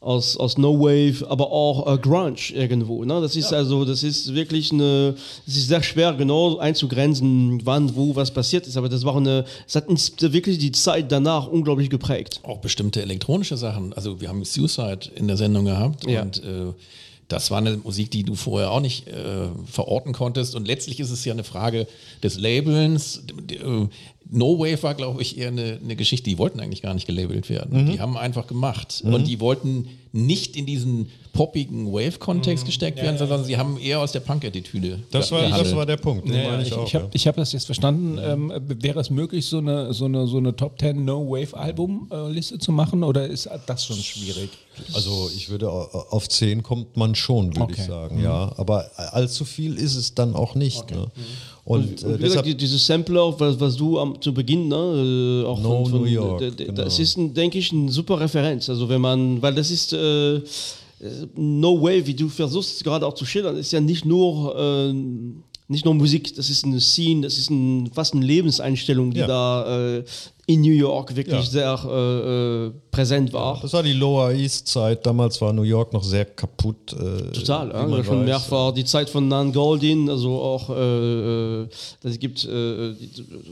[0.00, 3.04] aus, aus No Wave, aber auch äh, Grunge irgendwo.
[3.04, 3.20] Ne?
[3.20, 5.14] Das ist also, das ist wirklich eine,
[5.46, 8.76] es ist sehr schwer genau einzugrenzen, wann, wo, was passiert ist.
[8.76, 12.40] Aber das war eine, es hat uns wirklich die Zeit danach unglaublich geprägt.
[12.44, 13.92] Auch bestimmte elektronische Sachen.
[13.92, 16.22] Also wir haben Suicide in der Sendung gehabt Ja.
[16.22, 16.72] und äh,
[17.28, 20.56] das war eine Musik, die du vorher auch nicht äh, verorten konntest.
[20.56, 21.86] Und letztlich ist es ja eine Frage
[22.24, 23.22] des Labelns.
[24.32, 27.06] Äh, No Wave war, glaube ich, eher eine, eine Geschichte, die wollten eigentlich gar nicht
[27.06, 27.84] gelabelt werden.
[27.86, 27.92] Mhm.
[27.92, 29.02] Die haben einfach gemacht.
[29.04, 34.10] Und die wollten nicht in diesen poppigen Wave-Kontext gesteckt werden, sondern sie haben eher aus
[34.10, 35.02] der Punk-Attitüde Mhm.
[35.12, 36.26] Das, war, das war der Punkt.
[36.28, 37.10] Meine ich ich auch, ich habe ja.
[37.12, 38.18] ich hab das jetzt verstanden.
[38.20, 43.02] Ähm, wäre es möglich, so eine, so eine, so eine Top 10 No-Wave-Album-Liste zu machen
[43.04, 44.50] oder ist das schon schwierig?
[44.92, 47.74] Also ich würde au- auf 10 kommt man schon, würde Okay.
[47.78, 48.52] ich sagen, ja.
[48.56, 50.90] Aber allzu viel ist es dann auch nicht.
[50.90, 51.06] Ne?
[51.64, 55.42] Und, Und äh, gesagt, deshalb, die, diese Sampler, was, was du am, zu Beginn, ne,
[55.44, 56.82] äh, auch No von, von, New York, d- d- genau.
[56.84, 58.68] das ist, ein, denke ich, eine super Referenz.
[58.70, 60.40] Also wenn man, weil das ist äh, äh,
[61.36, 64.92] No Way, wie du versuchst gerade auch zu schildern, ist ja nicht nur äh,
[65.68, 69.26] nicht nur Musik, das ist eine Scene, das ist ein, fast eine Lebenseinstellung, die Ja.
[69.28, 70.04] da äh,
[70.52, 71.42] in New York wirklich Ja.
[71.42, 73.58] sehr äh, äh, präsent war.
[73.62, 75.06] das war die Lower East Zeit.
[75.06, 76.92] Damals war New York noch sehr kaputt.
[76.92, 81.68] Äh, Total, ja, schon mehrfach die Zeit von Nan Goldin, also auch äh, äh,
[82.02, 82.94] das gibt äh,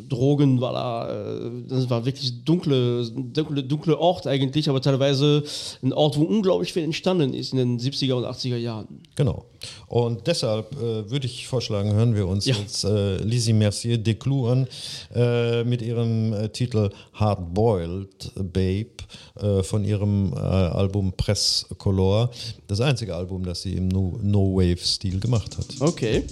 [0.08, 1.08] Drogen, war da,
[1.46, 5.42] äh, das war wirklich dunkle, dunkle, dunkle Ort eigentlich, aber teilweise
[5.82, 8.88] ein Ort, wo unglaublich viel entstanden ist in den 70er und 80er Jahren.
[9.14, 9.44] Genau.
[9.88, 12.54] Und deshalb äh, würde ich vorschlagen, hören wir uns Ja.
[12.56, 14.66] jetzt äh, Lizzie Mercier Desclous an
[15.14, 16.32] äh, mit ihrem
[16.90, 18.87] äh, Hard Boiled Babe
[19.40, 22.31] äh, von ihrem äh, Album Press Color.
[22.66, 25.66] Das einzige Album, das sie im No- No-Wave-Stil gemacht hat.
[25.81, 26.24] Okay.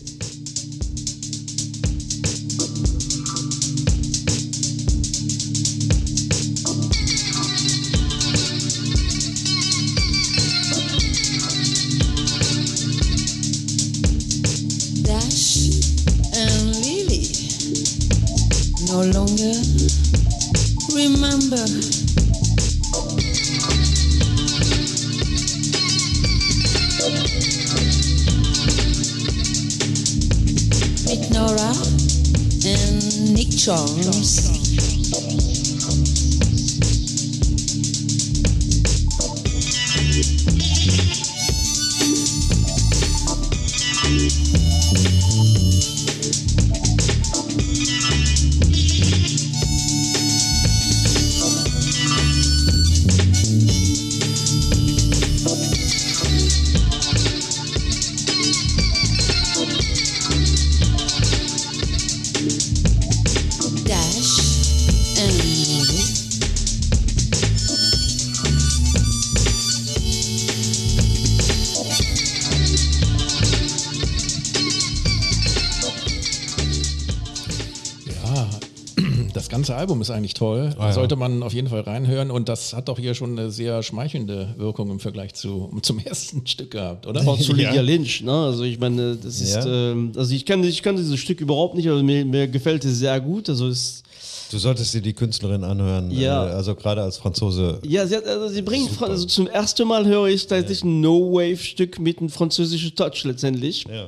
[80.27, 80.75] Eigentlich toll.
[80.79, 80.93] Ah, ja.
[80.93, 82.33] Sollte man auf jeden Fall reinhören.
[82.33, 86.45] Und das hat doch hier schon eine sehr schmeichelnde Wirkung im Vergleich zu, zum ersten
[86.47, 87.27] Stück gehabt, oder?
[87.27, 87.81] Auch zu Lydia Ja.
[87.83, 88.33] Lynch, ne?
[88.33, 89.65] Also ich meine, das ist, Ja.
[89.93, 92.99] ähm, also ich kann, ich kann dieses Stück überhaupt nicht, aber mir, mir gefällt es
[92.99, 93.49] sehr gut.
[93.49, 94.03] Also es,
[94.51, 96.47] Du solltest dir die Künstlerin anhören, Ja.
[96.49, 97.81] äh, also gerade als Franzose.
[97.85, 101.01] ja, sie, hat, also sie bringt, Fra- also zum ersten Mal höre ich tatsächlich ein
[101.01, 103.85] No-Wave-Stück mit einem französischen Touch letztendlich.
[103.89, 104.07] Ja.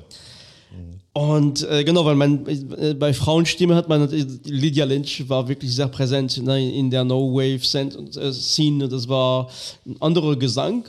[1.12, 5.74] Und äh, genau, weil man äh, bei Frauenstimme hat man äh, Lydia Lynch war wirklich
[5.74, 8.88] sehr präsent ne, in der No-Wave-Szene.
[8.88, 9.50] Das war
[9.86, 10.84] ein anderer Gesang.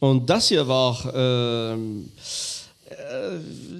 [0.00, 1.76] Und das hier war äh,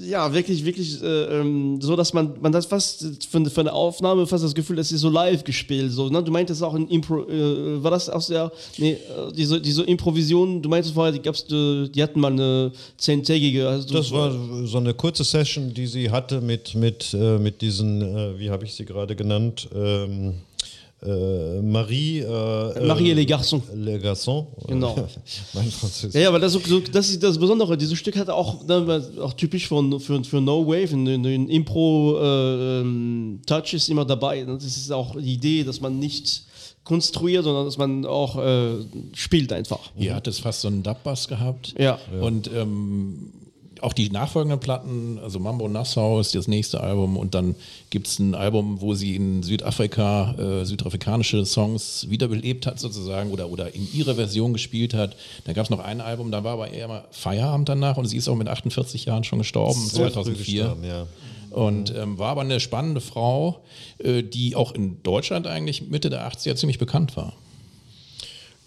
[0.00, 1.06] ja wirklich, wirklich äh,
[1.40, 4.92] ähm, so, dass man, man das fast von, von der Aufnahme fast das Gefühl, das
[4.92, 5.92] ist so live gespielt.
[5.92, 6.22] So, ne?
[6.22, 10.62] Du meintest auch ein Impro, äh, war das aus der, nee, äh, diese, diese Improvision,
[10.62, 13.80] du meintest vorher, die gab's, äh, die hatten mal eine zehntägige.
[13.86, 14.32] du- Das war
[14.66, 18.64] so eine kurze Session, die sie hatte mit, mit, äh, mit diesen, äh, wie habe
[18.64, 20.34] ich sie gerade genannt, ähm,
[21.02, 22.20] äh, Marie.
[22.20, 23.62] Äh, Marie äh, Le Garçon.
[23.74, 24.46] Le Garçon.
[24.66, 24.94] Genau.
[25.54, 26.14] mein Französisch.
[26.14, 27.76] Ja, ja, aber das, ist so- das ist das Besondere.
[27.76, 28.56] Dieses Stück hat auch,
[29.20, 34.44] auch typisch für, für, für No Wave, ein, ein Impro-Touch ist immer dabei.
[34.44, 36.42] Das ist auch die Idee, dass man nicht
[36.84, 38.76] konstruiert, sondern dass man auch äh,
[39.14, 39.90] spielt einfach.
[39.96, 41.74] Hier hat es fast so einen Dub-Bass gehabt.
[41.78, 41.98] Ja.
[42.20, 43.32] Und ähm,
[43.82, 47.54] auch die nachfolgenden Platten, also Mambo Nassau ist das nächste Album und dann
[47.90, 53.50] gibt es ein Album, wo sie in Südafrika äh, südafrikanische Songs wiederbelebt hat sozusagen oder,
[53.50, 55.16] oder in ihrer Version gespielt hat.
[55.44, 58.16] Dann gab es noch ein Album, da war aber eher mal Feierabend danach und sie
[58.16, 60.62] ist auch mit 48 Jahren schon gestorben, früh 2004.
[60.62, 61.06] gestorben, ja.
[61.50, 63.64] Und ähm, war aber eine spannende Frau,
[63.98, 67.32] äh, die auch in Deutschland eigentlich Mitte der 80er ziemlich bekannt war.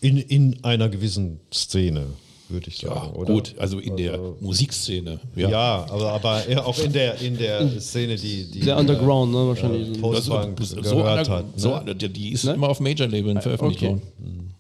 [0.02, 2.08] In, in einer gewissen Szene,
[2.52, 3.14] würde ich sagen.
[3.14, 3.34] oder?
[3.34, 5.20] Gut, also in der Musikszene.
[5.36, 9.48] Ja, aber, aber eher auch in der, in der Szene, die, die Der Underground, ne,
[9.48, 9.88] wahrscheinlich.
[9.88, 11.46] äh, Also, Post-Punk so gehört einer- hat.
[11.56, 11.96] so, ne?
[11.96, 13.90] die, die ist immer auf Major-Labeln veröffentlicht okay.
[13.92, 14.52] worden.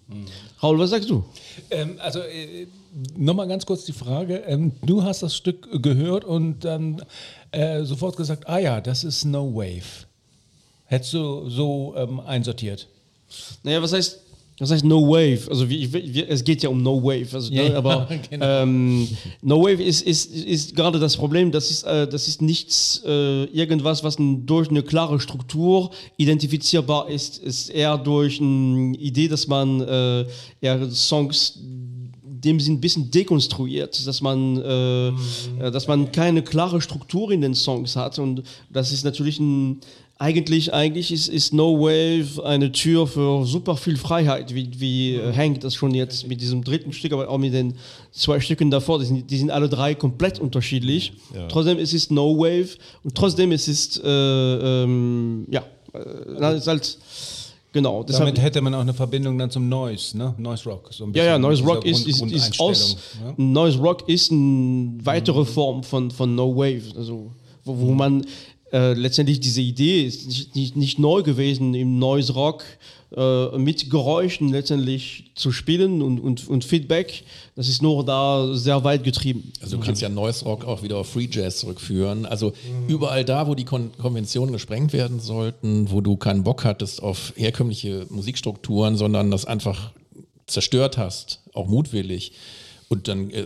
[0.64, 1.24] Raul, was sagst du?
[1.72, 2.68] Ähm, also äh,
[3.18, 4.44] nochmal ganz kurz die Frage.
[4.46, 7.02] Ähm, du hast das Stück gehört und dann
[7.52, 10.06] äh, sofort gesagt, ah ja, das ist No Wave.
[10.86, 12.88] Hättest du so ähm, einsortiert?
[13.64, 14.20] Naja, was heißt,
[14.62, 15.50] was heißt No Wave?
[15.50, 17.28] Also wie, wie, es geht ja um No Wave.
[17.34, 18.46] Also, Ja, ne, ja, aber genau.
[18.46, 19.08] ähm,
[19.42, 23.46] No Wave ist, ist, ist gerade das Problem, das ist, äh, das ist nichts, äh,
[23.46, 27.40] irgendwas, was n- durch eine klare Struktur identifizierbar ist.
[27.40, 30.26] ist eher durch eine Idee, dass man äh,
[30.62, 31.60] eher Songs
[32.44, 35.14] dem sind ein bisschen dekonstruiert, dass man, äh, äh,
[35.72, 39.80] dass man keine klare Struktur in den Songs hat und das ist natürlich ein
[40.22, 45.34] eigentlich, eigentlich ist, ist No Wave eine Tür für super viel Freiheit, wie, wie äh,
[45.36, 47.74] Hank das schon jetzt mit diesem dritten Stück, aber auch mit den
[48.12, 51.14] zwei Stücken davor, die sind, die sind alle drei komplett unterschiedlich.
[51.50, 57.00] Trotzdem ist es No Wave und trotzdem ist es, äh, ähm, ja, äh, ist halt,
[57.74, 58.04] genau.
[58.04, 60.36] Damit hätte man auch eine Verbindung dann zum Noise, ne?
[60.38, 60.90] Noise Rock.
[60.94, 62.96] So ja, ja, Noise Rock ist, ist, ist aus.
[63.26, 63.34] Ja?
[63.38, 66.96] Noise Rock ist eine weitere Form von, von No Wave.
[66.96, 67.32] Also,
[67.64, 68.24] wo, wo man
[68.72, 72.64] äh, letztendlich diese Idee ist nicht, nicht, nicht neu gewesen, im Noise Rock
[73.16, 77.24] äh, mit Geräuschen letztendlich zu spielen und, und, und Feedback.
[77.58, 79.52] Das ist nur da sehr weit getrieben.
[79.62, 82.26] Also du kannst ja Noise Rock auch wieder auf Free Jazz zurückführen.
[82.26, 82.54] Also
[82.88, 87.34] überall da, wo die Kon Konventionen gesprengt werden sollten, wo du keinen Bock hattest auf
[87.36, 89.92] herkömmliche Musikstrukturen, sondern das einfach
[90.48, 92.32] zerstört hast, auch mutwillig.
[92.92, 93.46] Und dann äh,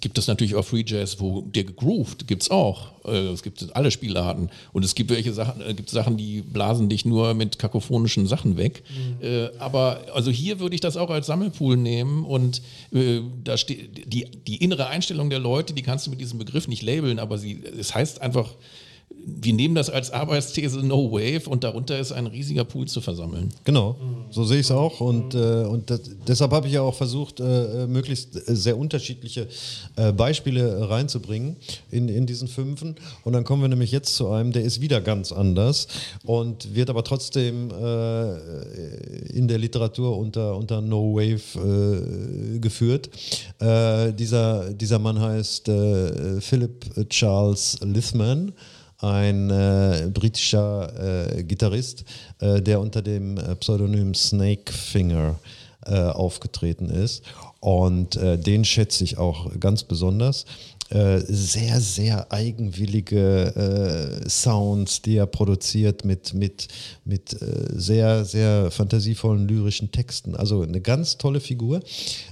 [0.00, 2.92] gibt es natürlich auch Free Jazz, wo der gegroovt gibt es auch.
[3.04, 4.48] Äh, es gibt alle Spielarten.
[4.72, 8.56] Und es gibt welche Sachen, äh, gibt Sachen, die blasen dich nur mit kakophonischen Sachen
[8.56, 8.82] weg.
[9.20, 12.62] Äh, aber also hier würde ich das auch als Sammelpool nehmen und
[12.94, 16.66] äh, da steht die, die innere Einstellung der Leute, die kannst du mit diesem Begriff
[16.66, 18.54] nicht labeln, aber sie, es heißt einfach
[19.40, 23.50] wir nehmen das als Arbeitsthese No Wave und darunter ist ein riesiger Pool zu versammeln.
[23.64, 23.96] Genau,
[24.30, 25.00] so sehe ich es auch.
[25.00, 29.48] Und, äh, und das, deshalb habe ich ja auch versucht, äh, möglichst äh, sehr unterschiedliche
[29.96, 31.56] äh, Beispiele reinzubringen
[31.90, 32.96] in, in diesen Fünfen.
[33.24, 35.88] Und dann kommen wir nämlich jetzt zu einem, der ist wieder ganz anders
[36.24, 43.10] und wird aber trotzdem äh, in der Literatur unter, unter No Wave äh, geführt.
[43.58, 48.52] Äh, dieser, dieser Mann heißt äh, Philip Charles Lithman
[48.98, 52.04] ein äh, britischer äh, Gitarrist,
[52.40, 55.36] äh, der unter dem äh, Pseudonym Snakefinger
[55.86, 57.22] äh, aufgetreten ist.
[57.60, 60.46] Und äh, den schätze ich auch ganz besonders.
[60.90, 66.68] Äh, sehr, sehr eigenwillige äh, Sounds, die er produziert mit, mit,
[67.04, 70.34] mit äh, sehr, sehr fantasievollen lyrischen Texten.
[70.34, 71.80] Also eine ganz tolle Figur.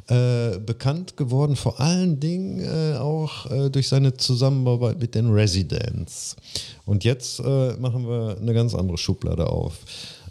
[0.09, 6.37] Äh, bekannt geworden vor allen Dingen äh, auch durch seine Zusammenarbeit mit den Residents.
[6.85, 9.79] Und jetzt machen wir eine ganz andere Schublade auf.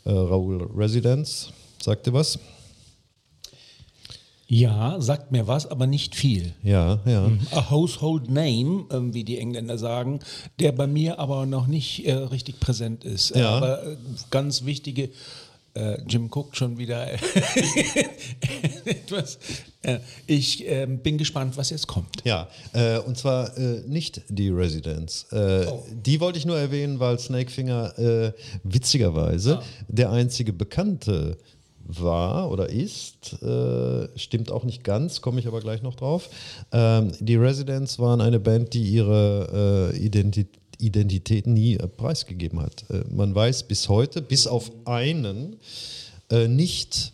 [0.05, 1.49] Raoul Residents,
[1.81, 2.39] sagt ihr was?
[4.47, 6.53] Ja, sagt mir was, aber nicht viel.
[6.61, 7.31] Ja, ja.
[7.51, 10.19] A household name, ähm, wie die Engländer sagen,
[10.59, 13.35] der bei mir aber noch nicht äh, richtig präsent ist.
[13.35, 13.49] Ja.
[13.49, 13.97] Aber äh,
[14.29, 15.09] ganz wichtige,
[15.73, 17.07] äh, Jim guckt schon wieder
[18.85, 19.39] etwas.
[19.81, 22.23] Äh, ich ähm, bin gespannt, was jetzt kommt.
[22.23, 25.23] Ja, äh, und zwar äh, nicht die Residents.
[25.31, 25.65] Äh,
[26.05, 28.31] Die wollte ich nur erwähnen, weil Snakefinger äh,
[28.63, 31.37] witzigerweise der einzige bekannte
[31.85, 36.29] war oder ist, äh, stimmt auch nicht ganz, komme ich aber gleich noch drauf.
[36.71, 42.85] Ähm, die Residents waren eine Band, die ihre äh, Identität Identität nie äh, preisgegeben hat.
[42.89, 45.57] Äh, man weiß bis heute, bis auf einen,
[46.29, 47.13] äh, nicht,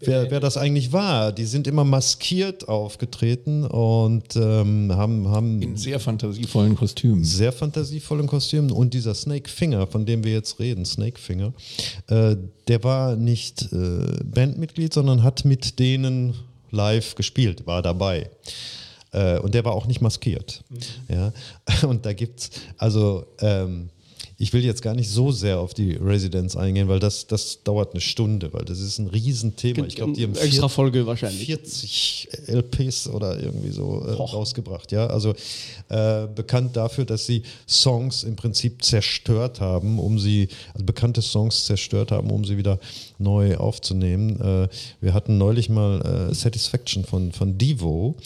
[0.00, 1.32] wer, wer das eigentlich war.
[1.32, 7.24] Die sind immer maskiert aufgetreten und ähm, haben, haben In sehr fantasievollen Kostümen.
[7.24, 11.52] sehr fantasievollen Kostümen und dieser Snake Finger, von dem wir jetzt reden, Snake Finger,
[12.08, 12.36] äh,
[12.68, 16.34] der war nicht äh, Bandmitglied, sondern hat mit denen
[16.70, 18.30] live gespielt, war dabei.
[19.12, 20.62] Äh, und der war auch nicht maskiert.
[21.08, 21.32] Ja?
[21.88, 23.88] Und da gibt's, also ähm,
[24.38, 27.92] ich will jetzt gar nicht so sehr auf die Residents eingehen, weil das, das dauert
[27.92, 29.86] eine Stunde, weil das ist ein Riesenthema.
[29.86, 31.46] Ich glaube, die haben extra Folge wahrscheinlich.
[31.46, 34.92] 40 LPs oder irgendwie so äh, rausgebracht.
[34.92, 35.34] Ja, also
[35.88, 41.64] äh, bekannt dafür, dass sie Songs im Prinzip zerstört haben, um sie, also bekannte Songs
[41.64, 42.78] zerstört haben, um sie wieder
[43.18, 44.38] neu aufzunehmen.
[44.40, 44.68] Äh,
[45.00, 48.16] wir hatten neulich mal äh, Satisfaction von, von Devo.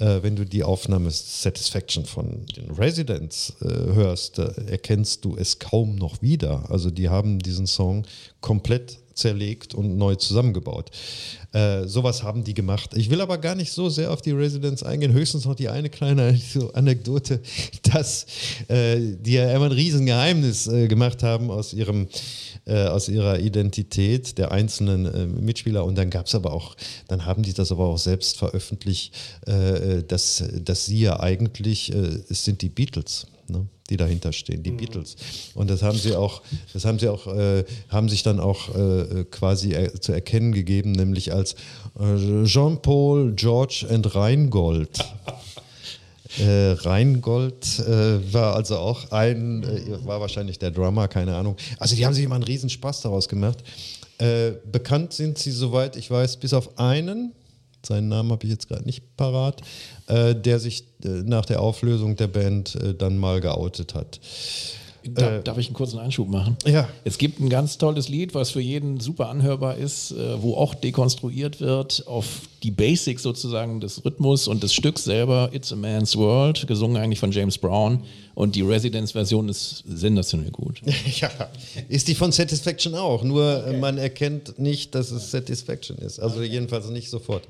[0.00, 5.58] Äh, wenn du die Aufnahme Satisfaction von den Residents äh, hörst, da erkennst du es
[5.58, 6.70] kaum noch wieder.
[6.70, 8.06] Also die haben diesen Song
[8.40, 10.90] komplett zerlegt und neu zusammengebaut.
[11.52, 12.90] Äh, sowas haben die gemacht.
[12.94, 15.12] Ich will aber gar nicht so sehr auf die Residents eingehen.
[15.12, 16.40] Höchstens noch die eine kleine
[16.74, 17.40] Anekdote,
[17.92, 18.26] dass
[18.68, 22.08] äh, die ja immer ein Riesengeheimnis äh, gemacht haben aus ihrem
[22.66, 26.76] äh, aus ihrer Identität der einzelnen äh, Mitspieler und dann gab es aber auch,
[27.08, 29.14] dann haben die das aber auch selbst veröffentlicht,
[29.46, 33.26] äh, dass, dass sie ja eigentlich, äh, es sind die Beatles,
[33.90, 35.16] die dahinter stehen, die Beatles.
[35.54, 39.24] Und das haben sie auch, das haben sie auch, äh, haben sich dann auch äh,
[39.30, 41.54] quasi er, zu erkennen gegeben, nämlich als
[41.98, 44.98] äh, Jean-Paul, George and Rheingold.
[46.38, 51.56] Äh, Rheingold äh, war also auch ein, äh, war wahrscheinlich der Drummer, keine Ahnung.
[51.80, 53.58] Also die haben sich immer einen riesen Spaß daraus gemacht.
[54.18, 57.32] Äh, bekannt sind sie, soweit ich weiß, bis auf einen,
[57.86, 59.62] seinen Namen habe ich jetzt gerade nicht parat,
[60.06, 64.20] äh, der sich äh, nach der Auflösung der Band äh, dann mal geoutet hat.
[65.04, 66.56] Da, darf ich einen kurzen Einschub machen?
[66.66, 66.88] Ja.
[67.04, 70.74] Es gibt ein ganz tolles Lied, was für jeden super anhörbar ist, äh, wo auch
[70.74, 72.26] dekonstruiert wird auf
[72.62, 77.18] die Basics sozusagen des Rhythmus und des Stücks selber, It's a Man's World, gesungen eigentlich
[77.18, 78.02] von James Brown.
[78.34, 80.80] Und die Residence-Version ist sensationell gut.
[81.20, 81.30] Ja,
[81.88, 86.20] ist die von Satisfaction auch, nur äh, man erkennt nicht, dass es Satisfaction ist.
[86.20, 87.46] Also jedenfalls nicht sofort.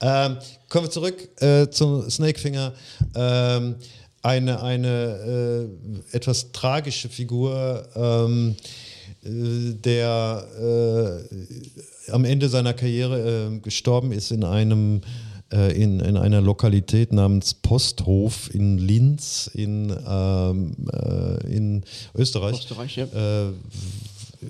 [0.00, 0.38] Ähm,
[0.68, 2.72] kommen wir zurück äh, zum Snakefinger.
[3.14, 3.76] Ähm,
[4.22, 5.68] eine eine
[6.12, 8.54] äh, etwas tragische Figur, ähm,
[9.24, 10.46] äh, der
[12.08, 15.02] äh, am Ende seiner Karriere äh, gestorben ist in einem
[15.52, 22.58] äh, in, in einer Lokalität namens Posthof in Linz in, ähm, äh, in Österreich.
[22.60, 23.06] Österreich, ja.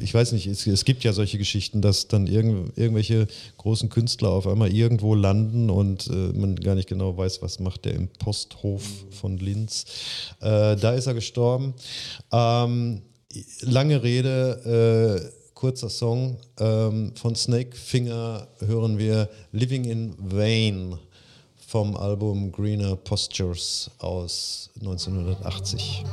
[0.01, 3.27] Ich weiß nicht, es, es gibt ja solche Geschichten, dass dann irgend, irgendwelche
[3.59, 7.85] großen Künstler auf einmal irgendwo landen und äh, man gar nicht genau weiß, was macht
[7.85, 9.85] der im Posthof von Linz.
[10.41, 11.75] Äh, da ist er gestorben.
[12.33, 13.03] Ähm,
[13.61, 16.39] lange Rede, äh, kurzer Song.
[16.59, 20.99] Ähm, von Snakefinger hören wir Living in Vain
[21.73, 26.05] vom Album Greener Postures aus 1980.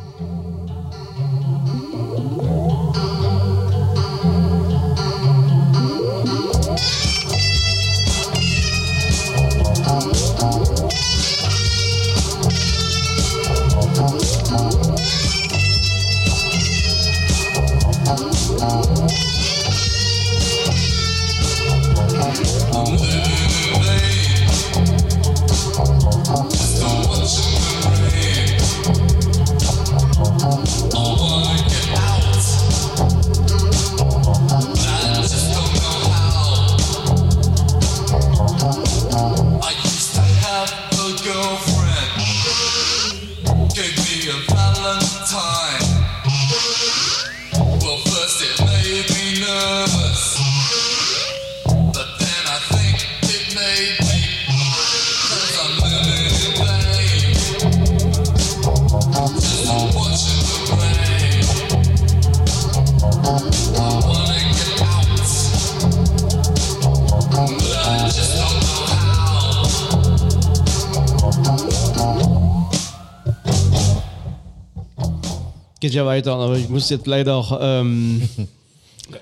[75.80, 78.22] Geht ja weiter, aber ich muss jetzt leider auch, ähm,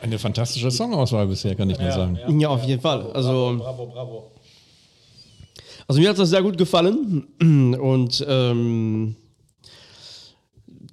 [0.02, 2.40] Eine fantastische Songauswahl bisher, kann ich nur sagen.
[2.40, 3.10] ja, auf jeden Fall.
[3.14, 4.32] Also, Bravo, bravo.
[5.88, 9.16] also mir hat das sehr gut gefallen und ähm,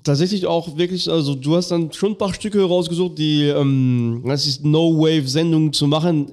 [0.04, 4.46] tatsächlich auch wirklich, also du hast dann schon ein paar Stücke rausgesucht, die, ähm, das
[4.46, 6.32] ist No-Wave-Sendung zu machen,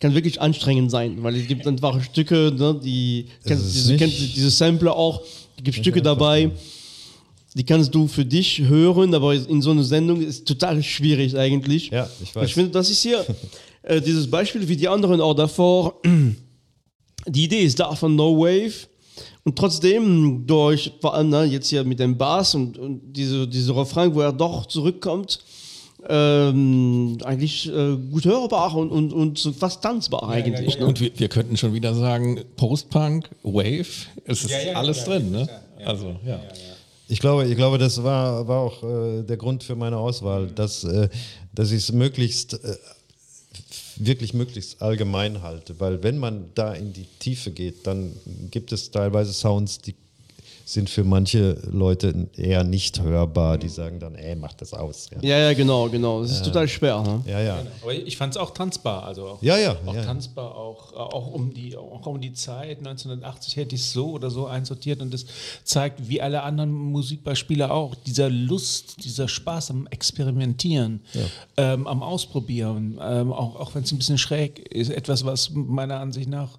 [0.00, 4.24] kann wirklich anstrengend sein, weil es gibt einfach Stücke, ne, die, kennst, diese, kennst, du
[4.24, 5.22] diese Sampler auch,
[5.56, 6.50] es gibt Stücke dabei,
[7.54, 11.90] die kannst du für dich hören, aber in so einer Sendung ist total schwierig eigentlich.
[11.90, 12.48] Ja, ich weiß.
[12.48, 13.24] Ich finde, das ist hier
[13.82, 16.00] äh, dieses Beispiel wie die anderen auch davor.
[17.26, 18.88] Die Idee ist da von No Wave
[19.44, 23.76] und trotzdem durch, vor allem ne, jetzt hier mit dem Bass und, und diese, diese
[23.76, 25.40] Refrain, wo er doch zurückkommt,
[26.08, 30.78] ähm, eigentlich äh, gut hörbar und, und, und fast tanzbar eigentlich.
[30.78, 30.86] Ne?
[30.86, 33.86] Und wir, wir könnten schon wieder sagen, Post-Punk, Wave,
[34.24, 35.48] es ist Ja, ja, alles ja, drin, ne?
[35.78, 36.40] ja, Also, ja.
[37.08, 40.84] Ich glaube, ich glaube, das war, war auch äh, der Grund für meine Auswahl, dass,
[40.84, 41.08] äh,
[41.52, 42.76] dass ich es möglichst, äh,
[43.96, 45.78] wirklich möglichst allgemein halte.
[45.78, 48.12] Weil wenn man da in die Tiefe geht, dann
[48.50, 49.94] gibt es teilweise Sounds, die
[50.72, 53.58] sind für manche Leute eher nicht hörbar.
[53.58, 55.10] Die sagen dann, ey, mach das aus.
[55.10, 56.22] Ja, Ja, ja, genau, genau.
[56.22, 57.02] Das ist total schwer.
[57.02, 57.22] Ne?
[57.26, 57.40] ja.
[57.40, 57.62] ja.
[57.82, 59.04] Aber ich fand es auch tanzbar.
[59.04, 60.04] Also auch, Ja, ja, auch ja.
[60.04, 62.78] tanzbar, auch, auch, um die, auch um die Zeit.
[62.78, 65.26] 1980 hätte ich es so oder so einsortiert und das
[65.64, 71.00] zeigt, wie alle anderen Musikbeispiele auch, dieser Lust, dieser Spaß am Experimentieren,
[71.56, 76.00] ähm, am Ausprobieren, ähm, auch, auch wenn es ein bisschen schräg ist, etwas, was meiner
[76.00, 76.58] Ansicht nach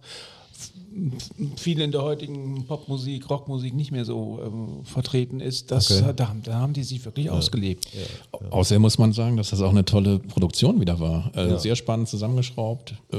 [1.58, 6.14] viele in der heutigen Popmusik, Rockmusik nicht mehr so ähm, vertreten ist, das, Okay.
[6.16, 7.88] da, da haben die sich wirklich ausgelebt.
[8.52, 11.32] Außerdem muss man sagen, dass das auch eine tolle Produktion wieder war.
[11.36, 12.94] Äh, Sehr spannend zusammengeschraubt.
[13.12, 13.18] Äh,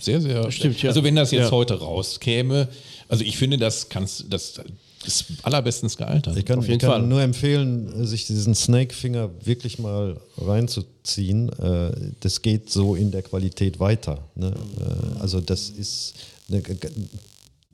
[0.00, 0.50] Sehr, sehr.
[0.50, 0.88] Stimmt, ja.
[0.90, 1.50] Also wenn das jetzt Ja.
[1.52, 2.68] heute rauskäme,
[3.08, 4.60] also ich finde, das kannst das
[5.04, 6.36] ist allerbestens gealtert.
[6.36, 7.02] Ich kann, Auf jeden ich kann Fall.
[7.02, 11.48] nur empfehlen, sich diesen Snake-Finger wirklich mal reinzuziehen.
[11.58, 14.18] Äh, Das geht so in der Qualität weiter.
[14.36, 14.52] Ne?
[14.80, 16.14] Äh, Also das ist
[16.50, 16.62] eine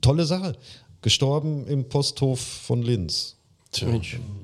[0.01, 0.55] tolle Sache.
[1.01, 3.35] Gestorben im Posthof von Linz.
[3.71, 3.87] Tja,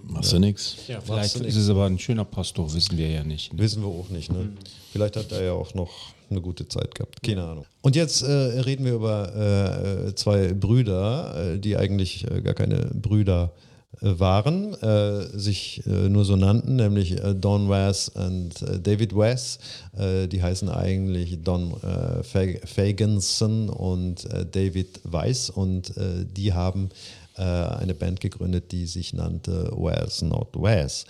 [0.04, 0.78] machst du nix.
[0.88, 3.58] Ja, vielleicht ist es aber ein schöner Posthof, wissen wir ja nicht.
[3.58, 4.32] Wissen wir auch nicht.
[4.32, 4.54] Ne?
[4.92, 7.24] Vielleicht hat er ja auch noch eine gute Zeit gehabt.
[7.24, 7.66] Keine Ahnung.
[7.82, 12.92] Und jetzt äh, reden wir über äh, zwei Brüder, äh, die eigentlich äh, gar keine
[12.94, 13.65] Brüder äh,
[14.02, 19.60] waren, äh, sich äh, nur so nannten, nämlich äh, Don Wes und äh, David Wes.
[19.98, 26.54] Äh, die heißen eigentlich Don äh, Fag- Fagenson und äh, David Weiss und äh, die
[26.54, 26.90] haben
[27.38, 31.06] äh, eine Band gegründet, die sich nannte Wes Not Wes.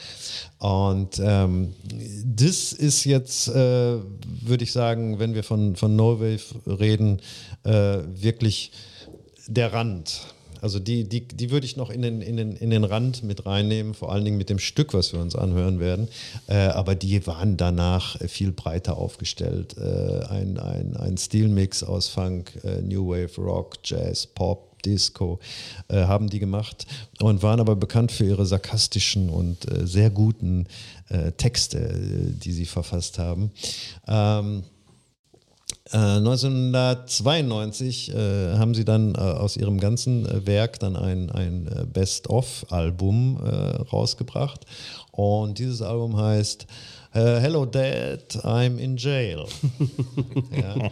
[0.59, 1.73] Und ähm,
[2.25, 3.97] das ist jetzt, äh,
[4.41, 7.19] würde ich sagen, wenn wir von, von No Wave reden,
[7.63, 8.71] äh, wirklich
[9.47, 10.34] der Rand.
[10.61, 13.45] Also die, die, die würde ich noch in den, in, den, in den Rand mit
[13.45, 16.07] reinnehmen, vor allen Dingen mit dem Stück, was wir uns anhören werden.
[16.47, 19.75] Äh, aber die waren danach viel breiter aufgestellt.
[19.77, 25.39] Äh, ein, ein, ein Stilmix aus Funk, äh, New Wave, Rock, Jazz, Pop, Disco
[25.87, 26.85] äh, haben die gemacht
[27.19, 30.67] und waren aber bekannt für ihre sarkastischen und äh, sehr guten
[31.09, 33.51] äh, Texte, äh, die sie verfasst haben.
[34.07, 34.63] Ähm,
[35.91, 41.67] äh, 1992 äh, haben sie dann äh, aus ihrem ganzen äh, Werk dann ein, ein
[41.67, 44.65] äh, Best-of-Album äh, rausgebracht.
[45.11, 46.65] Und dieses Album heißt
[47.13, 49.45] äh, Hello Dad, I'm in Jail.
[50.51, 50.91] ja.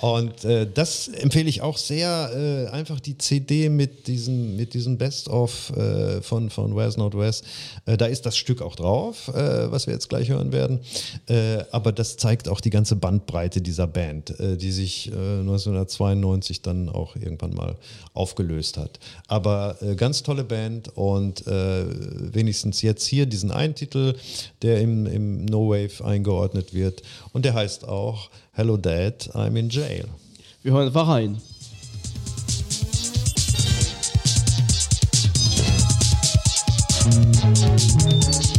[0.00, 4.96] Und äh, das empfehle ich auch sehr, äh, einfach die CD mit diesem, mit diesem
[4.96, 7.44] Best-of äh, von, von Where's Not West.
[7.84, 10.80] Äh, da ist das Stück auch drauf, äh, was wir jetzt gleich hören werden.
[11.28, 16.62] Äh, aber das zeigt auch die ganze Bandbreite dieser Band, äh, die sich äh, 1992
[16.62, 17.76] dann auch irgendwann mal
[18.14, 18.98] aufgelöst hat.
[19.28, 21.84] Aber äh, ganz tolle Band und äh,
[22.32, 24.14] wenigstens jetzt hier diesen einen Titel,
[24.62, 27.02] der im, im No Wave eingeordnet wird.
[27.32, 30.08] Und der heißt auch Hello Dad, I'm in Jail.
[30.62, 31.40] Wir hören einfach rein.
[37.04, 38.49] Hello,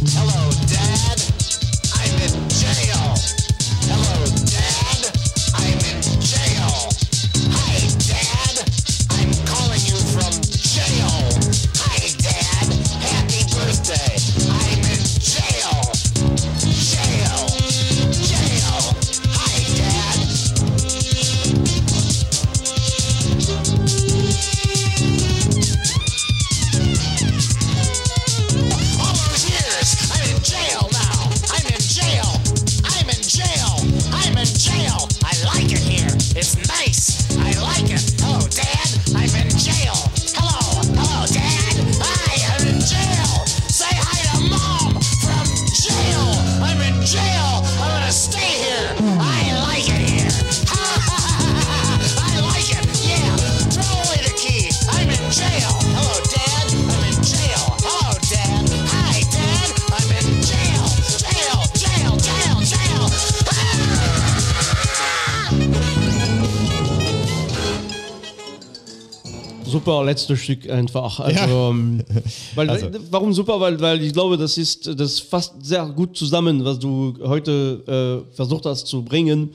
[70.18, 71.20] super letztes Stück einfach.
[71.20, 72.02] Also, ähm,
[72.54, 72.88] weil, Also.
[73.10, 73.60] Warum super?
[73.60, 78.34] Weil, weil ich glaube, das ist das fasst sehr gut zusammen, was du heute äh,
[78.34, 79.50] versucht hast zu bringen.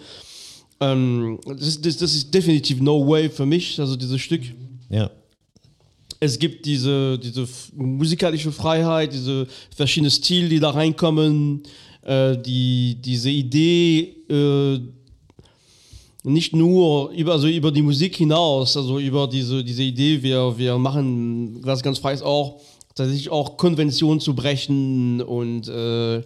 [0.80, 4.42] Ähm, das, ist- das, das ist definitiv No Way für mich, also dieses Stück.
[4.90, 5.10] Ja.
[6.20, 9.46] Es gibt diese, diese musikalische Freiheit, diese
[9.76, 11.62] verschiedenen Stile, die da reinkommen,
[12.04, 14.80] äh, die, diese Idee, äh,
[16.28, 20.78] nicht nur über, also über die Musik hinaus, also über diese, diese Idee, wir, wir
[20.78, 22.60] machen was ganz Freies auch,
[22.96, 26.22] tatsächlich auch Konventionen zu brechen und äh,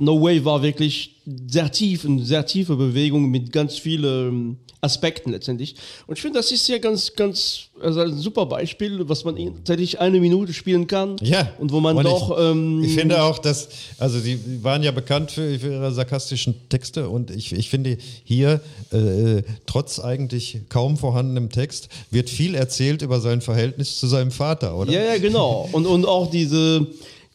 [0.00, 1.14] No Way war wirklich
[1.46, 5.74] sehr tief, eine sehr tiefe Bewegung mit ganz vielen Aspekten letztendlich.
[6.06, 10.00] Und ich finde, das ist ja ganz, ganz, also ein super Beispiel, was man tatsächlich
[10.00, 11.16] eine Minute spielen kann.
[11.20, 11.52] Ja.
[11.58, 12.30] Und wo man Und doch.
[12.30, 13.68] Ich, ähm, ich finde auch, dass,
[13.98, 18.60] also sie waren ja bekannt für, für ihre sarkastischen Texte und ich, ich finde hier,
[18.92, 24.76] äh, trotz eigentlich kaum vorhandenem Text, wird viel erzählt über sein Verhältnis zu seinem Vater,
[24.76, 24.92] oder?
[24.92, 25.68] Ja, ja, genau.
[25.72, 26.86] Und, und auch diese,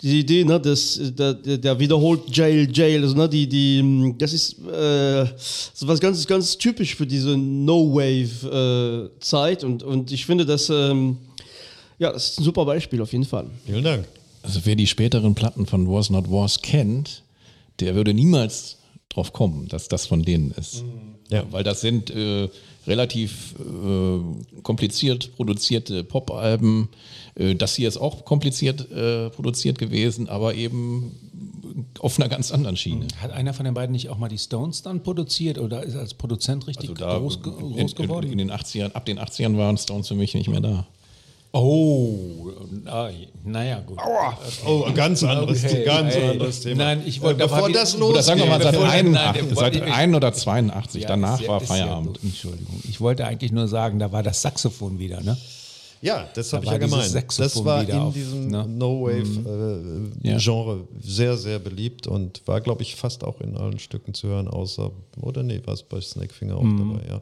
[0.04, 4.34] diese Idee, ne, das, der, der der wiederholt Jail, Jail, also, ne, die, die, das
[4.34, 5.26] ist äh,
[5.74, 9.64] so was ganz, ganz typisch für diese No-Wave-Zeit.
[9.64, 11.20] und, und ich finde, das, ähm,
[12.00, 13.46] ja, das ist ein super Beispiel auf jeden Fall.
[13.66, 14.06] Vielen Dank.
[14.42, 17.24] Also wer die späteren Platten von Was Not Was kennt,
[17.80, 20.84] der würde niemals drauf kommen, dass das von denen ist.
[21.30, 21.46] Ja.
[21.50, 22.50] Weil das sind äh,
[22.88, 26.90] relativ äh, kompliziert produzierte Pop-Alben.
[27.36, 31.12] Äh, das hier ist auch kompliziert äh, produziert gewesen, aber eben
[32.00, 33.08] auf einer ganz anderen Schiene.
[33.20, 36.14] Hat einer von den beiden nicht auch mal die Stones dann produziert oder ist als
[36.14, 38.32] Produzent richtig Also da groß, in, groß in, geworden?
[38.32, 40.88] in den 80ern, ab den 80ern waren Stones für mich nicht mehr da.
[41.54, 42.52] Oh,
[42.86, 43.10] ah,
[43.46, 43.98] naja, gut.
[44.66, 46.30] Oh, ein ganz anderes, Okay, ganz ey.
[46.32, 46.84] anderes Thema.
[46.84, 48.80] Nein, ich wollte- Äh, da war bevor das Oder sagen wir mal losgeht.
[48.80, 51.02] seit, Nein, nein, 81, der seit wollte- 1 oder 82.
[51.04, 52.08] Ja, Danach ja- war ja Feierabend.
[52.08, 52.20] gut.
[52.24, 52.80] Entschuldigung.
[52.90, 55.38] Ich wollte eigentlich nur sagen, da war das Saxophon wieder, ne?
[56.02, 57.10] Ja, das habe ich war ja gemeint.
[57.12, 58.66] Saxophon Das war in auf, diesem ne?
[58.68, 64.48] No-Wave-Genre sehr, sehr beliebt und war, glaube ich, fast auch in allen Stücken zu hören,
[64.50, 64.92] außer,
[65.22, 67.22] oder nee, war es bei Snakefinger auch dabei, ja.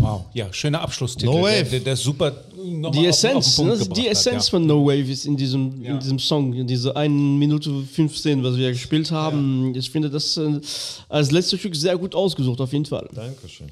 [0.00, 1.26] Wow, ja, schöner Abschlusstitel.
[1.32, 1.64] No Wave.
[1.70, 2.32] der, der ist super.
[2.56, 4.50] Die auf- Essenz, auf den ne, die Essenz ja.
[4.50, 5.92] von No Wave ist in diesem, Ja.
[5.92, 9.74] in diesem Song, in dieser 1 Minute 15, was wir gespielt haben.
[9.74, 10.60] Ich finde das äh,
[11.08, 13.08] als letztes Stück sehr gut ausgesucht, auf jeden Fall.
[13.14, 13.68] Dankeschön.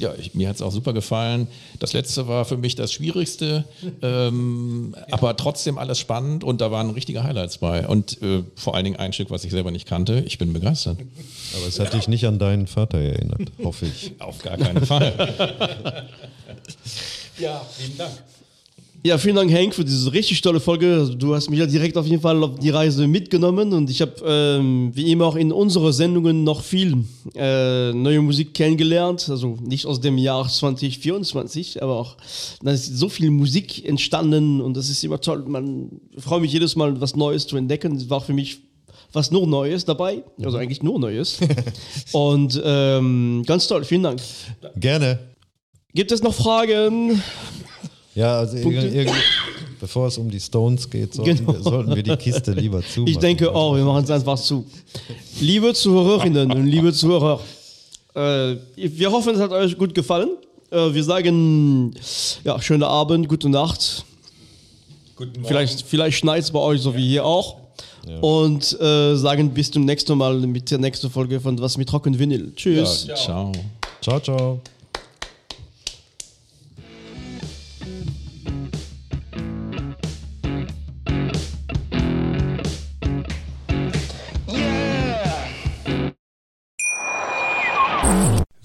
[0.00, 1.46] Ja, ich, mir hat es auch super gefallen.
[1.78, 3.64] Das letzte war für mich das Schwierigste,
[4.02, 7.86] ähm, aber trotzdem alles spannend und da waren richtige Highlights bei.
[7.86, 10.24] Und äh, vor allen Dingen ein Stück, was ich selber nicht kannte.
[10.26, 10.98] Ich bin begeistert.
[11.56, 14.12] Aber es hat dich nicht an deinen Vater erinnert, hoffe ich.
[14.18, 16.08] Auf gar keinen Fall.
[17.38, 18.12] Ja, vielen Dank.
[19.02, 21.10] Ja, vielen Dank, Hank, für diese richtig tolle Folge.
[21.16, 24.12] Du hast mich ja direkt auf jeden Fall auf die Reise mitgenommen und ich habe
[24.26, 29.26] ähm, wie immer auch in unseren Sendungen noch viel äh, neue Musik kennengelernt.
[29.30, 32.18] Also nicht aus dem Jahr 2024, aber auch
[32.62, 35.44] da ist so viel Musik entstanden und das ist immer toll.
[35.46, 37.96] Man freut mich jedes Mal, was Neues zu entdecken.
[37.96, 38.58] Es war für mich
[39.14, 41.38] was nur Neues dabei, also eigentlich nur Neues.
[42.12, 44.20] und ähm, ganz toll, vielen Dank.
[44.76, 45.18] Gerne.
[45.94, 47.22] Gibt es noch Fragen?
[48.14, 49.14] Ja, also irgend, irgend,
[49.80, 51.52] bevor es um die Stones geht, sollten, Genau.
[51.54, 53.06] wir, sollten wir die Kiste lieber zumachen.
[53.12, 54.64] Ich denke auch, wir machen es einfach zu.
[55.40, 57.40] Liebe Zuhörerinnen und liebe Zuhörer,
[58.14, 60.30] äh, wir hoffen, es hat euch gut gefallen.
[60.70, 61.94] Äh, wir sagen,
[62.44, 64.04] ja, schönen Abend, gute Nacht.
[65.44, 67.56] Vielleicht, vielleicht schneit es bei euch, so wie hier auch.
[68.22, 72.06] Und äh, sagen bis zum nächsten Mal mit der nächsten Folge von Was mit Rock
[72.06, 72.52] und Vinyl.
[72.56, 73.06] Tschüss.
[73.14, 73.52] Ciao.
[74.00, 74.60] Ciao, ciao.